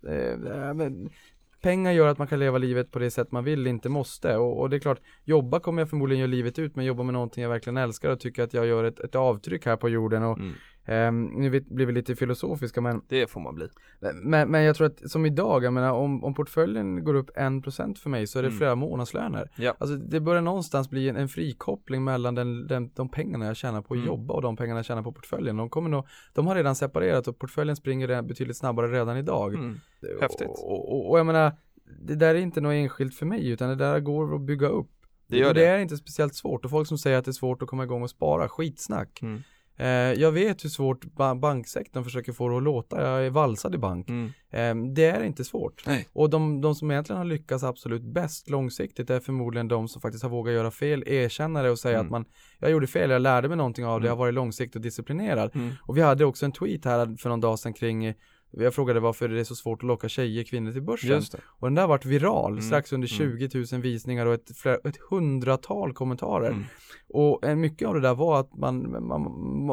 [0.07, 1.09] eh, men,
[1.61, 4.59] pengar gör att man kan leva livet på det sätt man vill, inte måste och,
[4.59, 7.43] och det är klart, jobba kommer jag förmodligen göra livet ut men jobba med någonting
[7.43, 10.37] jag verkligen älskar och tycker att jag gör ett, ett avtryck här på jorden och
[10.37, 10.53] Mm.
[10.87, 13.67] Ehm, nu blir vi lite filosofiska men Det får man bli.
[14.23, 17.95] men, men jag tror att som idag, jag menar om, om portföljen går upp 1%
[17.97, 18.57] för mig så är det Mm.
[18.57, 19.49] flera månadslöner.
[19.55, 19.75] Ja.
[19.79, 23.81] Alltså det börjar någonstans bli en, en frikoppling mellan den, den, de pengarna jag tjänar
[23.81, 24.07] på att Mm.
[24.07, 25.57] jobba och de pengarna jag tjänar på portföljen.
[25.57, 29.53] De kommer nog, de har redan separerat och portföljen springer redan betydligt snabbare redan idag.
[29.53, 29.79] Mm.
[30.21, 30.47] Häftigt.
[30.47, 31.51] Och, och, och jag menar,
[32.01, 34.89] det där är inte något enskilt för mig utan det där går att bygga upp.
[35.27, 35.67] Det gör det det.
[35.67, 38.01] är inte speciellt svårt och folk som säger att det är svårt att komma igång
[38.03, 39.19] och spara, skitsnack.
[39.21, 39.41] Mm.
[39.79, 43.75] Eh, jag vet hur svårt ba- banksektorn försöker få det att låta, jag är valsad
[43.75, 44.09] i bank.
[44.09, 44.25] Mm.
[44.51, 45.83] Eh, det är inte svårt.
[45.87, 46.07] Nej.
[46.13, 50.23] Och de, de som egentligen har lyckats absolut bäst långsiktigt är förmodligen de som faktiskt
[50.23, 52.05] har vågat göra fel, erkänna det och säga Mm.
[52.07, 52.25] att man,
[52.59, 54.05] jag gjorde fel, jag lärde mig någonting av det, Mm.
[54.05, 55.51] jag har varit långsiktig och disciplinerad.
[55.55, 55.73] Mm.
[55.81, 58.13] Och vi hade också en tweet här för någon dag sedan kring
[58.51, 61.09] Jag frågade varför det är så svårt att locka tjejer, kvinnor till börsen.
[61.45, 63.37] Och den där vart viral, Mm, strax under mm.
[63.37, 66.49] 20 000 visningar och ett, flera, ett hundratal kommentarer.
[66.49, 66.63] Mm.
[67.09, 69.23] Och mycket av det där var att man, man,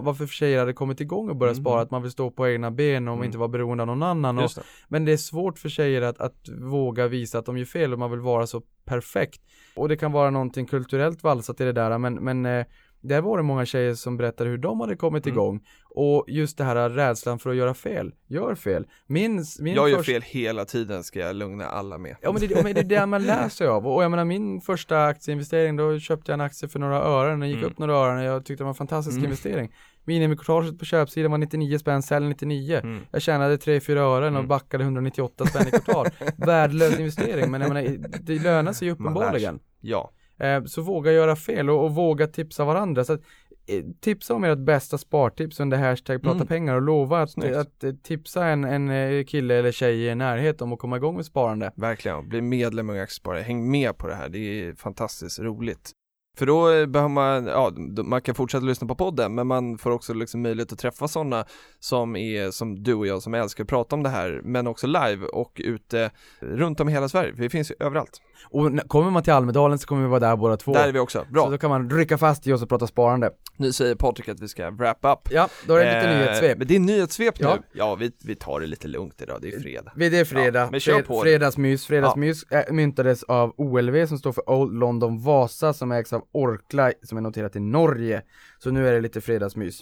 [0.05, 1.64] varför tjejer hade kommit igång och börjat Mhm.
[1.64, 3.25] spara, att man vill stå på egna ben och Mm.
[3.25, 4.39] inte vara beroende av någon annan.
[4.39, 4.62] Och, det.
[4.89, 7.99] men det är svårt för tjejer att, att våga visa att de gör fel och
[7.99, 9.41] man vill vara så perfekt.
[9.77, 12.66] Och det kan vara någonting kulturellt valsat i det där, men, men eh,
[13.05, 15.34] där var det många tjejer som berättade hur de hade kommit Mm.
[15.38, 15.61] igång.
[15.96, 18.86] Och just det här rädslan för att göra fel, gör fel.
[19.07, 22.16] Min, min Jag gör första- fel hela tiden ska jag lugna alla med.
[22.22, 24.61] Ja men det, men det är det man lär sig av och jag menar min
[24.61, 27.70] första aktieinvestering då köpte jag en aktie för några ören och gick Mm.
[27.70, 29.24] upp några ören och jag tyckte det var en fantastisk Mm.
[29.24, 29.72] investering
[30.07, 33.00] Minimicourtaget på köpsidan var 99 spänn, sälj 99 Mm.
[33.11, 34.48] Jag tjänade 3-4 ören och Mm.
[34.48, 39.61] backade 198 spänn i kvartal Värdelös investering men jag menar det lönar sig ju uppenbarligen
[39.80, 40.11] Ja,
[40.45, 43.20] eh, Så våga göra fel och, och våga tipsa varandra så att,
[43.66, 46.47] eh, Tipsa om ert bästa spartips under hashtag prata Mm.
[46.47, 47.57] pengar och lova att, Snyggt.
[47.57, 51.16] att, eh, tipsa en, en kille eller tjej i er närhet om att komma igång
[51.16, 52.28] med sparande verkligen.
[52.28, 53.40] Bli medlem i Unga Aktiesparare.
[53.42, 54.28] Häng med på det här.
[54.28, 55.90] Det är fantastiskt roligt.
[56.36, 57.72] För då eh, behöver man, ja,
[58.05, 61.45] man kan fortsätta lyssna på podden, men man får också liksom möjlighet att träffa sådana
[61.80, 64.86] som är som du och jag som älskar att prata om det här, men också
[64.86, 67.32] live och ute runt om i hela Sverige.
[67.36, 68.20] Vi finns ju överallt.
[68.45, 70.72] Och kommer man till Almedalen så kommer vi vara där båda två.
[70.72, 71.24] Där är vi också.
[71.26, 71.51] Så Bra.
[71.51, 73.30] då kan man rycka fast i oss och prata sparande.
[73.57, 75.18] Nu säger Patrik att vi ska wrap up.
[75.30, 76.59] Ja, då är det lite Eh, nyhetssvep.
[76.59, 77.55] Men det är nyhetssvep Ja.
[77.55, 77.62] nu.
[77.72, 79.92] Ja, vi, vi tar det lite lugnt idag, det är fredag.
[79.97, 81.86] Det är fredag, Ja, men kör på fredagsmys.
[81.86, 86.92] Fredagsmys äh, myntades av OLV som står för Old London Vasa som ägs av Orkla
[87.03, 88.22] som är noterat i Norge.
[88.59, 89.80] Så nu är det lite fredagsmys.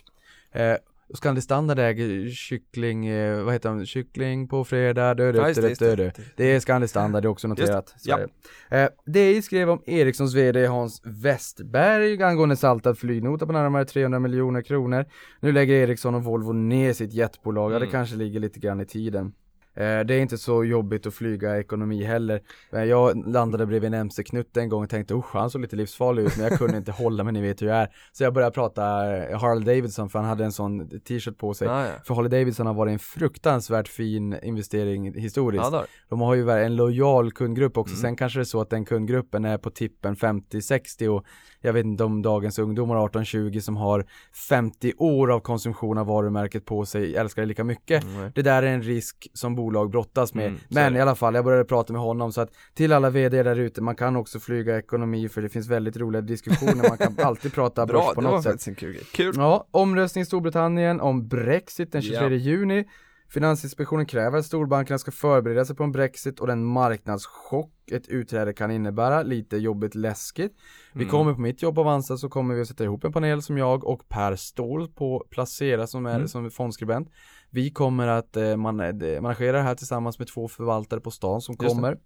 [0.54, 0.74] Eh,
[1.14, 5.54] Scandi Standard äger kyckling, eh, vad heter de, kyckling på fredag, dö, Ja, dö, just
[5.56, 6.10] det, dö, just dö, dö.
[6.36, 7.94] Det är Scandi Standard, det är också noterat.
[8.04, 8.18] ja.
[8.18, 8.28] Är
[8.70, 8.82] det.
[8.82, 14.62] Eh, DI skrev om Ericssons VD Hans Westberg angående saltad flygnota på närmare 300 miljoner
[14.62, 15.04] kronor.
[15.40, 17.90] Nu lägger Ericsson och Volvo ner sitt jetbolag, ja det Mm.
[17.92, 19.32] kanske ligger lite grann i tiden.
[19.74, 22.40] Eh, Det är inte så jobbigt att flyga ekonomi heller.
[22.70, 26.36] Jag landade bredvid en MC-knutte en gång och tänkte usch han såg lite livsfarlig ut
[26.36, 27.88] men jag kunde inte hålla mig, ni vet hur jag är.
[28.12, 28.82] Så jag började prata
[29.16, 31.68] eh, Harley Davidson för han hade en sån t-shirt på sig.
[31.68, 31.92] Ah, ja.
[32.04, 35.64] För Harley Davidson har varit en fruktansvärt fin investering historiskt.
[35.72, 35.84] Ja.
[36.08, 38.00] De har ju en lojal kundgrupp också, Mm.
[38.02, 41.24] sen kanske det är så att den kundgruppen är på tippen 50-60 och
[41.62, 44.04] jag vet inte om dagens ungdomar 18-20 som har
[44.48, 48.04] 50 år av konsumtion av varumärket på sig älskar det lika mycket.
[48.04, 48.30] Mm.
[48.34, 50.46] Det där är en risk som bolag brottas med.
[50.46, 50.98] Mm, Men det.
[50.98, 53.80] i alla fall, jag började prata med honom så att till alla vd där ute,
[53.82, 57.86] man kan också flyga ekonomi för det finns väldigt roliga diskussioner, man kan alltid prata
[57.86, 58.52] börs Bra, på det var något sätt.
[58.52, 59.04] faktiskt en kul grej.
[59.12, 59.34] Kul.
[59.36, 62.28] Ja, omröstning i Storbritannien om Brexit den 23 Ja.
[62.30, 62.84] juni.
[63.32, 68.52] Finansinspektionen kräver att storbankerna ska förbereda sig på en Brexit och den marknadschock ett utträde
[68.52, 69.22] kan innebära.
[69.22, 70.52] Lite jobbigt läskigt.
[70.92, 71.10] Vi Mm.
[71.10, 73.84] kommer på mitt jobb Avanza så kommer vi att sätta ihop en panel som jag
[73.84, 76.28] och Per Ståhl på Placera som är Mm.
[76.28, 77.08] som fondskribent.
[77.50, 81.10] Vi kommer att eh, man, eh, man arrangerar det här tillsammans med två förvaltare på
[81.10, 81.68] stan som Just det.
[81.74, 81.98] kommer.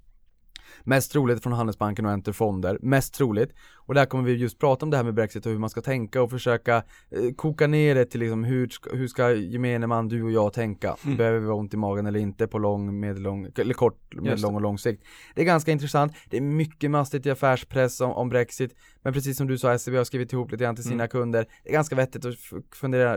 [0.84, 3.52] Mest troligt från Handelsbanken och Enter Fonder, mest troligt.
[3.86, 5.80] Och där kommer vi just prata om det här med Brexit och hur man ska
[5.80, 10.08] tänka och försöka eh, koka ner det till liksom hur ska, hur ska gemene man,
[10.08, 10.96] du och jag tänka?
[11.04, 11.16] Mm.
[11.16, 14.56] Behöver vi ha ont i magen eller inte på lång, medellång, eller kort, medellång det.
[14.56, 15.02] och lång sikt?
[15.34, 19.36] Det är ganska intressant, det är mycket mastigt i affärspress om, om Brexit, men precis
[19.36, 21.08] som du sa, SEB har skrivit ihop lite grann till sina Mm.
[21.08, 21.46] kunder.
[21.64, 22.34] Det är ganska vettigt att
[22.74, 23.14] fundera,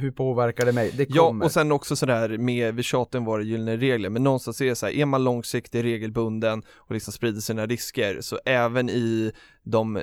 [0.00, 0.92] hur påverkar det mig?
[0.96, 1.44] Det Ja, kommer.
[1.44, 4.74] och sen också sådär med, vi tjatar om våra gyllene regler, men någonstans är det
[4.74, 9.32] så här, är man långsiktig, regelbunden och liksom sprider sina risker, så även i
[9.62, 10.02] de eh,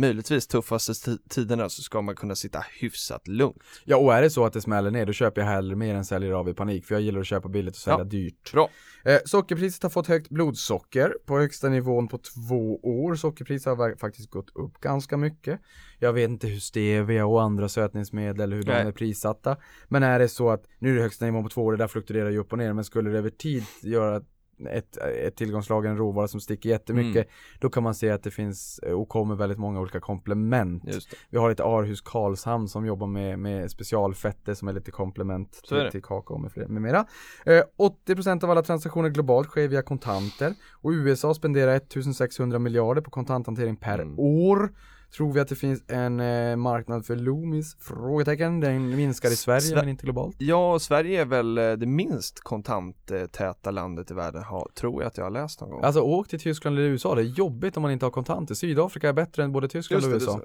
[0.00, 3.62] möjligtvis tuffaste ti- tiderna så ska man kunna sitta hyfsat lugnt.
[3.84, 6.04] Ja, och är det så att det smäller ner, då köper jag hellre mer än
[6.04, 8.04] säljer av i panik, för jag gillar att köpa billigt och sälja Ja.
[8.04, 8.52] dyrt.
[8.52, 8.70] Bra.
[9.04, 13.14] Eh, sockerpriset har fått högt blodsocker på högsta nivån på två år.
[13.14, 15.60] Sockerpriset har faktiskt gått upp ganska mycket.
[15.98, 18.82] Jag vet inte hur stevia och andra sötningsmedel, hur Nej.
[18.82, 19.56] de är prissatta.
[19.88, 21.88] Men är det så att, nu är det högsta nivån på två år, det där
[21.88, 24.22] fluktuerar ju upp och ner, men skulle det över tid göra
[24.66, 27.28] ett, ett tillgångslag, en råvara som sticker jättemycket, Mm.
[27.60, 30.84] då kan man se att det finns eh, och kommer väldigt många olika komplement.
[31.30, 35.88] Vi har ett Arhus Karlshamn som jobbar med, med specialfetter som är lite komplement till,
[35.90, 37.06] till kakao med, fler, med mera.
[37.46, 37.62] Eh,
[38.06, 43.76] 80% av alla transaktioner globalt sker via kontanter och USA spenderar 1600 miljarder på kontanthantering
[43.76, 44.18] per Mm.
[44.18, 44.72] år.
[45.16, 47.76] Tror vi att det finns en eh, marknad för Loomis?
[47.80, 48.60] Frågetecken.
[48.60, 50.36] Den minskar i Sverige Sve- men inte globalt.
[50.38, 55.16] Ja, Sverige är väl eh, det minst kontanttäta landet i världen, ha, tror jag att
[55.16, 55.84] jag har läst någon gång.
[55.84, 58.54] Alltså åk till Tyskland eller USA, det är jobbigt om man inte har kontanter.
[58.54, 60.40] Sydafrika är bättre än både Tyskland Just och USA.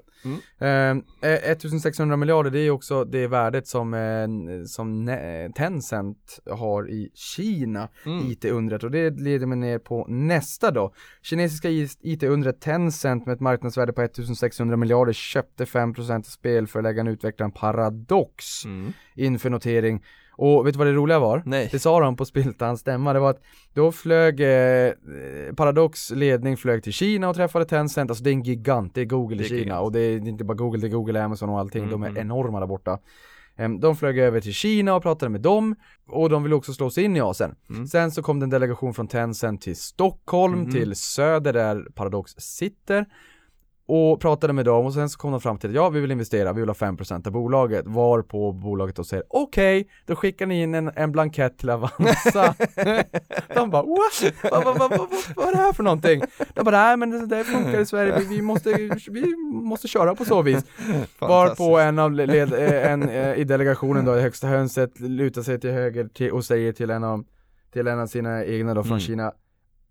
[0.58, 1.02] Mm.
[1.22, 5.06] Eh, eh, 1600 miljarder det är också det värdet som, eh, som
[5.56, 8.30] Tencent har i Kina, Mm.
[8.30, 10.92] IT-undret och det leder mig ner på nästa då.
[11.22, 11.68] Kinesiska
[12.00, 18.92] IT-undret Tencent med ett marknadsvärde på 1600 miljarder köpte 5% av spelförläggaren utvecklaren Paradox Mm.
[19.14, 20.02] inför notering
[20.38, 21.42] Och vet du vad det roliga var?
[21.46, 21.68] Nej.
[21.72, 23.42] Det sa de på Spiltans stämma, det var att
[23.74, 24.92] då flög eh,
[25.56, 29.04] Paradox ledning flög till Kina och träffade Tencent, alltså det är en gigant, det är
[29.04, 29.82] Google Det i är Kina gigant.
[29.82, 32.08] och det är inte bara Google, det är Google, Amazon och allting, Mm, de är
[32.08, 32.20] mm.
[32.20, 32.98] enorma där borta.
[33.80, 35.76] De flög över till Kina och pratade med dem
[36.08, 37.54] och de ville också slå sig in i Asien.
[37.70, 37.86] Mm.
[37.86, 40.70] Sen så kom det en delegation från Tencent till Stockholm, Mhm.
[40.72, 43.06] till Söder där Paradox sitter
[43.88, 46.10] och pratade med dem och sen så kom de fram till att ja, vi vill
[46.10, 50.46] investera, vi vill ha 5% av bolaget, var på bolaget och säger okej, då skickar
[50.46, 52.54] ni in en, en blankett till Avanza.
[53.54, 54.34] de bara what?
[54.42, 56.22] Vad, vad, vad, vad, vad är det här för någonting?
[56.54, 58.72] De bara nej men det där funkar i Sverige, vi, vi, måste,
[59.10, 60.64] vi måste köra på så vis.
[61.18, 65.60] Varpå en av led, eh, en eh, i delegationen då, i högsta hönset, lutar sig
[65.60, 67.24] till höger till, och säger till en av,
[67.72, 69.00] till en av sina egna då från Mm.
[69.00, 69.32] Kina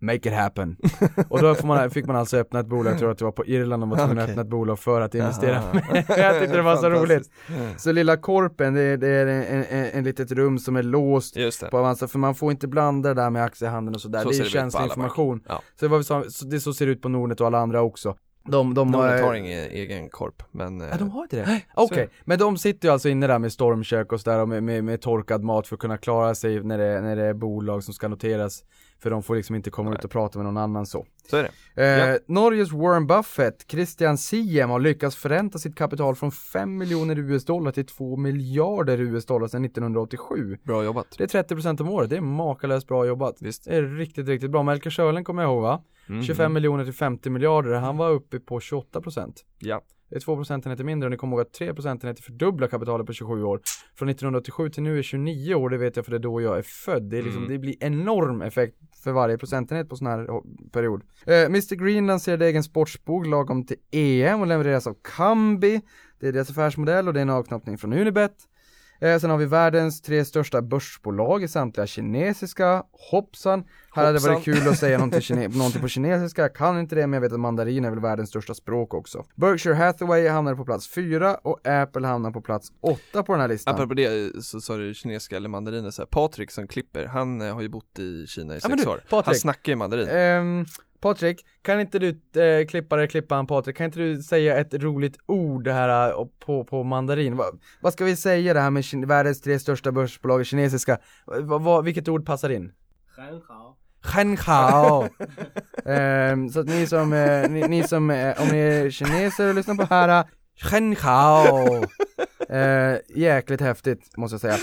[0.06, 0.78] Make it happen.
[1.30, 3.46] och då man, fick man alltså öppna ett bolag, jag tror att det var på
[3.46, 4.32] Irland de var tvungna att Okej.
[4.32, 5.62] öppna ett bolag för att investera
[6.08, 7.30] jag tyckte det var så roligt.
[7.78, 11.38] Så lilla korpen, det är, det är en, en, en, litet rum som är låst
[11.72, 14.38] på Avanza, för man får inte blanda det där med aktiehandeln och sådär, Så det
[14.40, 15.44] är känslig information.
[15.48, 15.62] Ja.
[15.80, 18.16] Så det, var, så, det så ser det ut på Nordnet och alla andra också.
[18.48, 21.62] De, de, Nordnet eh, har ingen egen korp, men eh, Ja de har inte det?
[21.74, 24.84] Okej, men de sitter ju alltså inne där med stormkök och sådär och med, med,
[24.84, 27.94] med torkad mat för att kunna klara sig när det, när det är bolag som
[27.94, 28.64] ska noteras
[29.06, 30.00] För de får liksom inte komma Nej.
[30.00, 31.44] ut och prata med någon annan så så är
[31.76, 31.84] det.
[31.84, 32.18] eh, Ja.
[32.28, 37.72] Norges Warren Buffett, Christian Siem har lyckats förränta sitt kapital från 5 miljoner US dollar
[37.72, 41.08] till 2 miljarder US dollar sedan 1987 Bra jobbat.
[41.18, 43.64] Det är 30% om året, det är makalöst bra jobbat Visst.
[43.66, 45.84] Det är riktigt, riktigt bra, Melker Schörling kommer jag ihåg va?
[46.10, 46.24] Mm.
[46.24, 49.82] 25 miljoner till 50 miljarder, han var uppe på 28% Ja.
[50.10, 53.14] det är 2 procentenheter mindre och ni kommer ihåg att 3 procentenheter fördubblar kapitalet på
[53.14, 53.62] 27 år.
[53.96, 56.58] Från 1987 till nu är 29 år, det vet jag för det är då jag
[56.58, 57.04] är född.
[57.04, 57.54] Det, är liksom, Mm.
[57.54, 58.76] det blir enorm effekt
[59.06, 61.04] för varje procentenhet på sån här oh, period.
[61.26, 65.82] Eh, Mr Green lanserade egen sportsbok lagom till EM och levereras av Kambi.
[66.20, 68.36] Det är deras affärsmodell och det är en avknoppning från Unibet.
[69.00, 72.84] Eh, sen har vi världens tre största börsbolag i samtliga kinesiska.
[73.12, 73.64] Hoppsan!
[73.96, 76.96] Här hade det varit kul att säga någonting, kine- någonting på kinesiska, jag kan inte
[76.96, 79.26] det men jag vet att mandarin är väl världens största språk också.
[79.36, 83.48] Berkshire Hathaway hamnar på plats fyra och Apple hamnar på plats åtta på den här
[83.48, 83.76] listan.
[83.76, 87.54] Apropå det så sa du kinesiska eller mandariner så här, Patrik som klipper, han eh,
[87.54, 88.98] har ju bott i Kina i Ja, sex du, år.
[89.10, 89.26] Patrik.
[89.26, 90.08] Han snackar ju mandarin.
[90.10, 90.66] Ehm,
[91.02, 92.10] Patrik, kan inte du,
[92.42, 96.26] eh, klippare, klippa han Patrik, kan inte du säga ett roligt ord det här eh,
[96.46, 97.38] på, på mandarin?
[97.38, 97.46] Va,
[97.82, 100.98] vad ska vi säga det här med kin- världens tre största börsbolag kinesiska?
[101.26, 102.72] Va, va, vilket ord passar in?
[104.02, 105.10] Shenhao.
[105.86, 109.56] Ehm, så att ni som, eh, ni, ni som, eh, om ni är kineser och
[109.56, 110.26] lyssnar på här, eh,
[110.62, 111.86] Shenhao.
[112.50, 114.58] Eh, jäkligt häftigt måste jag säga.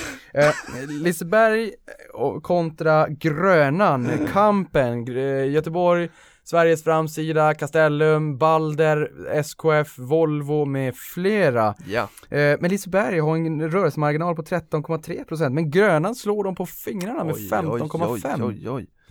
[0.48, 0.54] Eh,
[1.02, 1.70] Liseberg
[2.14, 6.10] och kontra Grönan, Kampen, Gr- Göteborg,
[6.44, 11.74] Sveriges framsida, Castellum, Balder, SKF, Volvo med flera.
[11.86, 17.24] Ja, Eh, men Liseberg har en rörelsemarginal på 13,3% men Grönan slår dem på fingrarna
[17.24, 18.58] med 15,5%.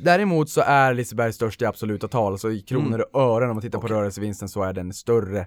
[0.03, 3.61] Däremot så är Liseberg störst i absoluta tal, så i kronor och ören om man
[3.61, 3.95] tittar på Mm.
[3.95, 4.01] Okej.
[4.01, 5.37] rörelsevinsten så är den större.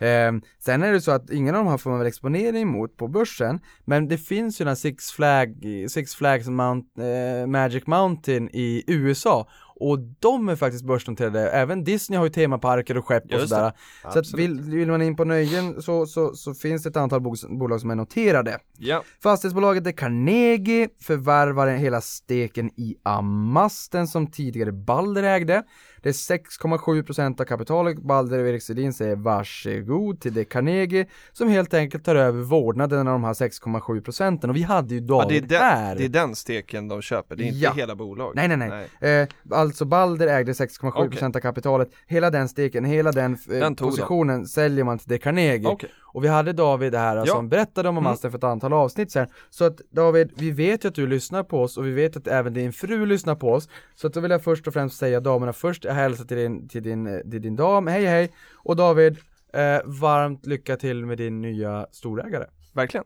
[0.00, 0.02] Right.
[0.02, 2.96] Eh, sen är det så att ingen av de här får man väl exponering mot
[2.96, 5.54] på börsen, men det finns ju den här Six, Flag,
[5.88, 12.18] Six Flags Mount, eh, Magic Mountain i USA och de är faktiskt börsnoterade, även Disney
[12.18, 13.72] har ju temaparker och skepp och Just sådär.
[14.12, 17.20] Så att vill, vill man in på nöjen så, så, så finns det ett antal
[17.48, 18.58] bolag som är noterade.
[18.78, 25.62] Ja, Fastighetsbolaget är Carnegie, förvärvar hela steken i Amasten som tidigare Balder ägde.
[26.04, 27.98] Det är 6,7% av kapitalet.
[27.98, 32.98] Balder och Erik Sedin säger varsågod till det Carnegie som helt enkelt tar över vårdnaden
[33.08, 35.88] av de här 6,7% och vi hade ju ja David det, är här.
[35.88, 37.72] den, det är den steken de köper, det är inte Ja.
[37.72, 38.36] hela bolaget.
[38.36, 39.20] Nej, nej, nej.
[39.20, 39.28] Eh,
[39.58, 41.88] alltså Balder ägde 6,7% av kapitalet.
[42.06, 45.68] Hela den steken, hela den, eh, Den positionen säljer man till det Carnegie.
[45.68, 47.26] Okej, Och vi hade David här Ja.
[47.26, 48.06] som berättade om Mm.
[48.06, 49.26] Amasten för ett antal avsnitt sen.
[49.50, 52.26] Så att David, vi vet ju att du lyssnar på oss och vi vet att
[52.26, 53.68] även din fru lyssnar på oss.
[53.94, 56.68] Så att då vill jag först och främst säga damerna först, jag hälsar till din,
[56.68, 58.32] till din, eh, till din dam, hej hej!
[58.54, 59.16] Och David,
[59.52, 62.44] eh, varmt lycka till med din nya storägare.
[62.74, 63.04] verkligen.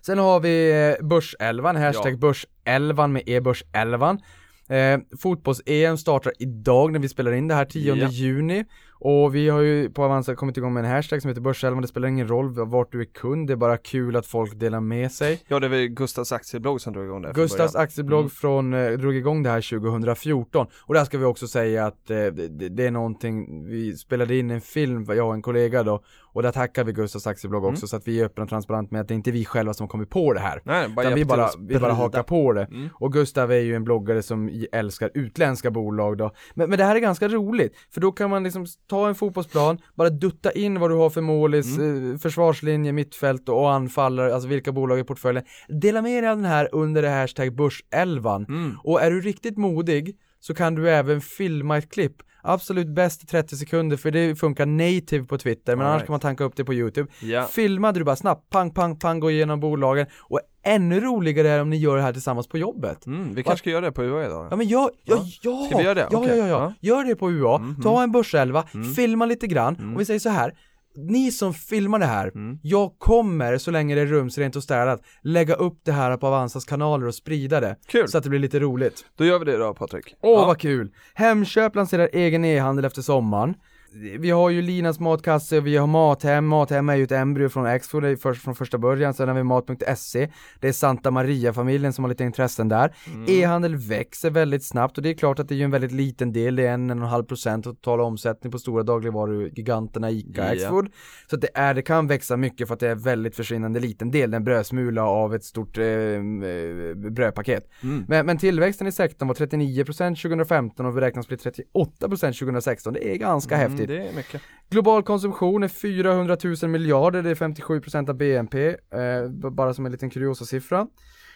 [0.00, 2.16] Sen har vi eh, Börselvan, hashtag Ja.
[2.16, 4.20] Börselvan med e-börselvan.
[4.68, 8.08] Eh, Fotbolls-EM startar idag när vi spelar in det här 10 Ja.
[8.08, 8.64] juni
[9.04, 11.88] och vi har ju på Avanza kommit igång med en hashtag som heter Börselvan, det
[11.88, 15.12] spelar ingen roll vart du är kund, det är bara kul att folk delar med
[15.12, 15.40] sig.
[15.48, 18.30] Ja, det väl Gustavs aktieblogg som drog igång det Gustavs aktieblogg Mm.
[18.30, 22.16] från, eh, drog igång det här 2014 och där ska vi också säga att eh,
[22.16, 26.02] det, det är någonting, vi spelade in en film, jag och en kollega då
[26.34, 27.88] och där tackar vi Gustavs aktieblogg också Mm.
[27.88, 29.88] så att vi är öppna och transparent med att det är inte vi själva som
[29.88, 30.62] kommer på det här.
[30.64, 32.64] Nej, bara Utan vi bara, vi bara hakar på det.
[32.64, 32.88] Mm.
[32.94, 36.30] Och Gustav är ju en bloggare som älskar utländska bolag då.
[36.54, 39.78] Men, men det här är ganska roligt, för då kan man liksom ta en fotbollsplan,
[39.94, 42.12] bara dutta in vad du har för målis, Mm.
[42.12, 45.44] eh, försvarslinje, mittfält och anfallare, alltså vilka bolag i portföljen.
[45.68, 48.44] Dela med dig av den här under det hashtag börselvan.
[48.48, 48.76] Mm.
[48.84, 52.16] Och är du riktigt modig så kan du även filma ett klipp.
[52.44, 56.06] Absolut bäst i 30 sekunder för det funkar native på Twitter men All annars right.
[56.06, 57.10] kan man tanka upp det på YouTube.
[57.20, 57.44] Ja.
[57.46, 61.70] Filmade du bara snabbt, pang, pang, pang, gå igenom bolagen och ännu roligare är om
[61.70, 63.06] ni gör det här tillsammans på jobbet.
[63.06, 65.24] Mm, vi kanske ska göra det på UA idag Ja men jag, ja, Ja.
[65.42, 66.08] ja, Ska vi göra det?
[66.10, 66.30] Ja, Okej.
[66.30, 66.88] ja, ja, ja, Ja.
[66.96, 67.82] gör det på UA, Mhm.
[67.82, 68.94] ta en börselva, Mm.
[68.94, 69.94] filma lite grann, Mm.
[69.94, 70.54] och vi säger så här
[70.96, 72.58] ni som filmar det här, Mm.
[72.62, 76.64] jag kommer, så länge det är rumsrent och städat, lägga upp det här på Avanzas
[76.64, 77.76] kanaler och sprida det.
[77.86, 78.08] Kul!
[78.08, 79.04] Så att det blir lite roligt.
[79.16, 80.14] Då gör vi det då Patrik.
[80.22, 80.46] Åh Ja.
[80.46, 80.92] vad kul!
[81.14, 83.54] Hemköp lanserar egen e-handel efter sommaren.
[83.94, 87.70] Vi har ju Linas matkasse, vi har Mathem, Mathem är ju ett embryo från det
[87.70, 90.28] är först, från första början, sen har vi Mat.se,
[90.60, 92.94] det är Santa Maria-familjen som har lite intressen där.
[93.06, 93.26] Mm.
[93.28, 96.32] E-handel växer väldigt snabbt och det är klart att det är ju en väldigt liten
[96.32, 100.10] del, det är en, en och en halv procent av totala omsättning på stora dagligvarugiganterna
[100.10, 100.52] ICA, Ja.
[100.52, 100.88] Axfood.
[101.30, 104.10] Så att det är, det kan växa mycket för att det är väldigt försvinnande liten
[104.10, 107.70] del, en brödsmula av ett stort eh, eh, brödpaket.
[107.82, 108.04] Mm.
[108.08, 112.92] Men, men tillväxten i sektorn var 39% 2015 och beräknas bli 38% 2016.
[112.92, 113.81] Det är ganska Mm, häftigt.
[113.86, 114.42] Det är mycket.
[114.70, 119.92] Global konsumtion är 400 000 miljarder, det är 57% av BNP, eh, bara som en
[119.92, 120.86] liten kuriosa siffra.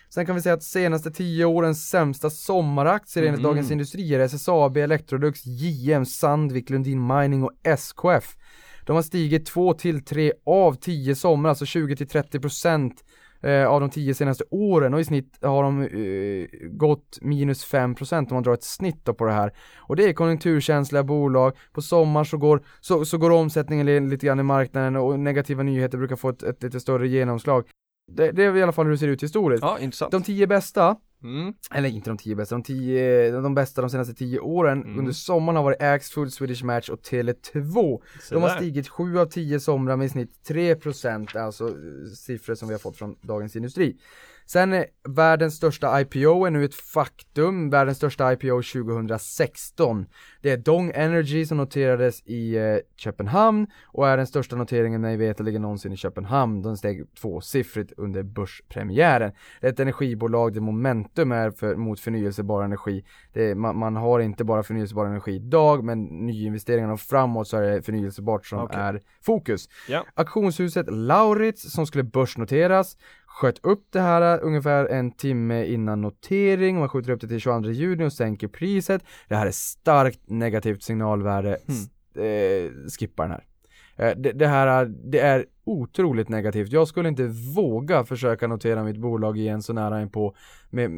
[0.08, 3.50] Sen kan vi säga att senaste 10 årens sämsta sommaraktier enligt Mm.
[3.50, 8.36] Dagens Industri är SSAB, Electrolux, JM, Sandvik, Lundin Mining och SKF.
[8.86, 13.04] De har stigit 2 till 3 av 10 somrar, alltså 20 till 30 procent
[13.40, 18.18] eh, av de tio senaste åren och i snitt har de eh, gått minus 5%
[18.18, 19.52] om man drar ett snitt då på det här.
[19.76, 24.40] Och det är konjunkturkänsliga bolag, på sommaren så går, så, så går omsättningen lite grann
[24.40, 27.64] i marknaden och negativa nyheter brukar få ett, ett lite större genomslag.
[28.08, 29.62] Det, det är i alla fall hur det ser ut historiskt.
[29.62, 30.12] Ja, intressant.
[30.12, 31.54] De 10 bästa Mm.
[31.74, 34.98] eller inte de tio bästa, de, tio, de bästa de senaste tio åren Mm.
[34.98, 38.00] under sommaren har varit Axfood, Swedish Match och Tele2.
[38.22, 41.74] Så De har stigit 7 av 10 somrar med i snitt 3% alltså eh,
[42.16, 43.96] siffror som vi har fått från Dagens Industri.
[44.46, 50.06] Sen är världens största IPO är nu ett faktum, världens största IPO 2016.
[50.42, 55.16] Det är Dong Energy som noterades i eh, Köpenhamn och är den största noteringen mig
[55.16, 56.62] veterligen någonsin i Köpenhamn.
[56.62, 59.32] De steg tvåsiffrigt under börspremiären.
[59.60, 63.04] Det är ett energibolag där momentum är för, mot förnyelsebar energi.
[63.32, 67.62] Är, man, man har inte bara förnyelsebar energi idag, men nyinvesteringarna och framåt så är
[67.62, 68.80] det förnyelsebart som Okej.
[68.80, 69.68] är fokus.
[69.88, 70.04] Ja.
[70.14, 72.96] Auktionshuset Lauritz som skulle börsnoteras
[73.36, 77.70] sköt upp det här ungefär en timme innan notering, man skjuter upp det till 22
[77.70, 79.02] juni och sänker priset.
[79.28, 83.44] Det här är starkt negativt signalvärde, S- eh, skippa den här.
[83.96, 86.72] Eh, det, det här är, det är otroligt negativt.
[86.72, 90.34] Jag skulle inte våga försöka notera mitt bolag igen så nära in på
[90.70, 90.90] med,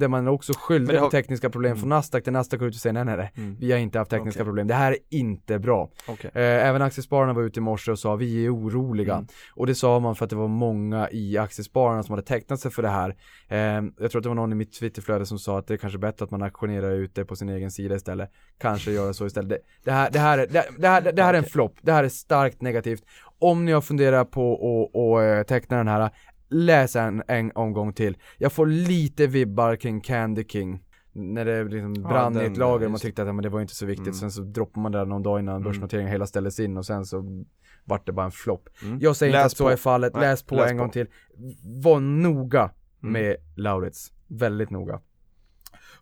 [0.00, 2.92] där man också skyllde har- tekniska problem från Nasdaq, där Nasdaq går ut och säger
[2.94, 3.56] nej nej nej, Mm.
[3.60, 4.44] vi har inte haft tekniska Okej.
[4.46, 4.66] problem.
[4.66, 5.90] Det här är inte bra.
[6.06, 6.30] Okej.
[6.34, 9.14] Eh, även aktiespararna var ute i morse och sa vi är oroliga.
[9.14, 9.26] Mm.
[9.54, 12.70] Och det sa man för att det var många i aktiespararna som hade tecknat sig
[12.70, 13.16] för det här.
[13.48, 13.58] Eh,
[13.98, 15.98] jag tror att det var någon i mitt Twitterflöde som sa att det är kanske
[15.98, 18.30] bättre att man auktionerar ut det på sin egen sida istället.
[18.58, 19.48] Kanske göra så istället.
[19.50, 21.74] Det, det, här, det, här, är, det, det här, det här är en flopp.
[21.82, 23.02] Det här är starkt negativt.
[23.42, 26.10] Om ni har funderat på att och, eh, teckna den här,
[26.48, 28.16] läs en, en omgång till.
[28.38, 30.82] Jag får lite vibbar kring Candy King.
[31.14, 33.42] När det liksom Ja, brann i den, ett lager och man tyckte att ja, men
[33.42, 34.06] det var inte så viktigt.
[34.06, 34.14] Mm.
[34.18, 35.64] Sen så droppar man det där någon dag innan Mm.
[35.68, 37.44] börsnoteringen hela ställdes in och sen så
[37.84, 38.68] vart det bara en flopp.
[38.82, 38.98] Mm.
[39.00, 39.70] Jag säger inte Läs att så på.
[39.70, 40.82] är fallet, Nej, läs på läs en på.
[40.82, 41.06] gång till.
[41.82, 42.70] Var noga
[43.02, 43.12] Mm.
[43.12, 44.12] med Lauritz.
[44.28, 45.00] Väldigt noga.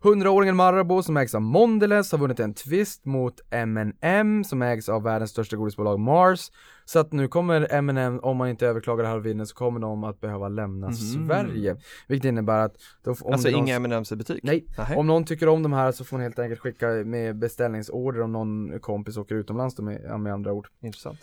[0.03, 5.03] 100-åringen Marabou som ägs av Mondelez har vunnit en tvist mot M&M som ägs av
[5.03, 6.51] världens största godisbolag Mars.
[6.85, 10.49] Så att nu kommer M&M, om man inte överklagar vinner, så kommer de att behöva
[10.49, 10.95] lämna Mhm.
[10.95, 11.77] Sverige.
[12.07, 14.39] Vilket innebär att då, om Alltså det någon- inga M&M's i butik?
[14.43, 14.95] Nej, Nähä.
[14.95, 18.31] om någon tycker om de här så får man helt enkelt skicka med beställningsorder om
[18.31, 20.67] någon kompis åker utomlands då med, med andra ord.
[20.83, 21.19] Intressant.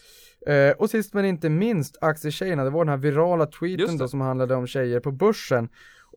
[0.46, 4.20] Eh, och sist men inte minst aktietjejerna, det var den här virala tweeten då som
[4.20, 5.68] handlade om tjejer på börsen.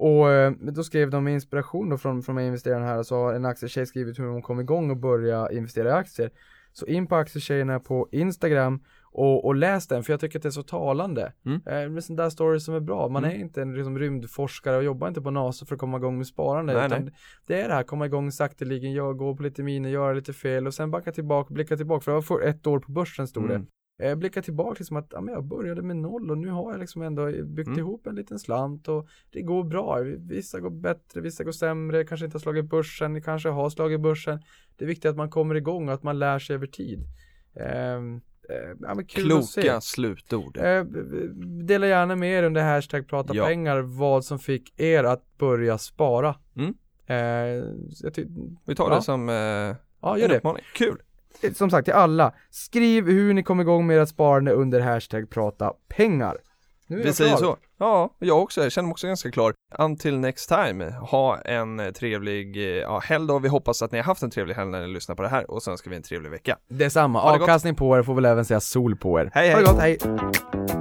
[0.01, 3.45] Och eh, då skrev de med inspiration då från, från investerarna här, så har en
[3.45, 6.31] aktietjej skrivit hur hon kom igång och börja investera i aktier.
[6.73, 10.49] Så in på aktietjejerna på Instagram och, och läs den, för jag tycker att det
[10.49, 11.33] är så talande.
[11.45, 11.61] Mm.
[11.65, 13.07] Eh, det är sån där story som är bra.
[13.07, 13.35] Man Mm.
[13.35, 16.27] är inte en liksom, rymdforskare och jobbar inte på NASA för att komma igång med
[16.27, 16.73] sparande.
[16.73, 17.13] Nej, nej.
[17.47, 20.67] Det är det här, komma igång sakteligen, jag gå på lite miner, göra lite fel
[20.67, 22.03] och sen backa tillbaka, blicka tillbaka.
[22.03, 23.65] För jag för ett år på börsen stod det.
[24.01, 26.79] Eh, blicka tillbaka liksom att ja, men jag började med noll och nu har jag
[26.79, 27.79] liksom ändå byggt Mm.
[27.79, 29.99] ihop en liten slant och det går bra.
[30.17, 34.39] Vissa går bättre, vissa går sämre, kanske inte har slagit börsen, kanske har slagit börsen.
[34.77, 37.03] Det är viktigt att man kommer igång och att man lär sig över tid.
[37.55, 38.95] Ehm, eh, ja.
[39.07, 40.57] Kloka slutord.
[40.57, 40.83] Eh,
[41.63, 43.45] dela gärna med er under hashtag prata Ja.
[43.45, 46.35] pengar vad som fick er att börja spara.
[46.55, 46.73] Mm.
[47.05, 47.63] Eh,
[48.65, 48.95] Vi tar Ja.
[48.95, 49.75] det som eh, ja,
[50.15, 50.37] en gör det.
[50.37, 50.63] uppmaning.
[50.75, 50.97] Kul!
[51.55, 55.73] Som sagt till alla, skriv hur ni kom igång med ert sparande under hashtag prata
[55.87, 56.37] pengar.
[56.87, 57.57] Vi säger så.
[57.79, 58.63] Ja, jag också.
[58.63, 59.53] Jag känner mig också ganska klar.
[59.77, 60.91] Until next time.
[60.91, 63.39] Ha en eh, trevlig eh, ja, helg då.
[63.39, 65.51] Vi hoppas att ni har haft en trevlig helg när ni lyssnar på det här
[65.51, 66.57] och så önskar vi en trevlig vecka.
[66.69, 67.41] Detsamma, det gott.
[67.41, 69.31] avkastning på er får väl även säga sol på er.
[69.33, 69.97] Hej, Ha det hej.
[70.03, 70.80] gott, hej!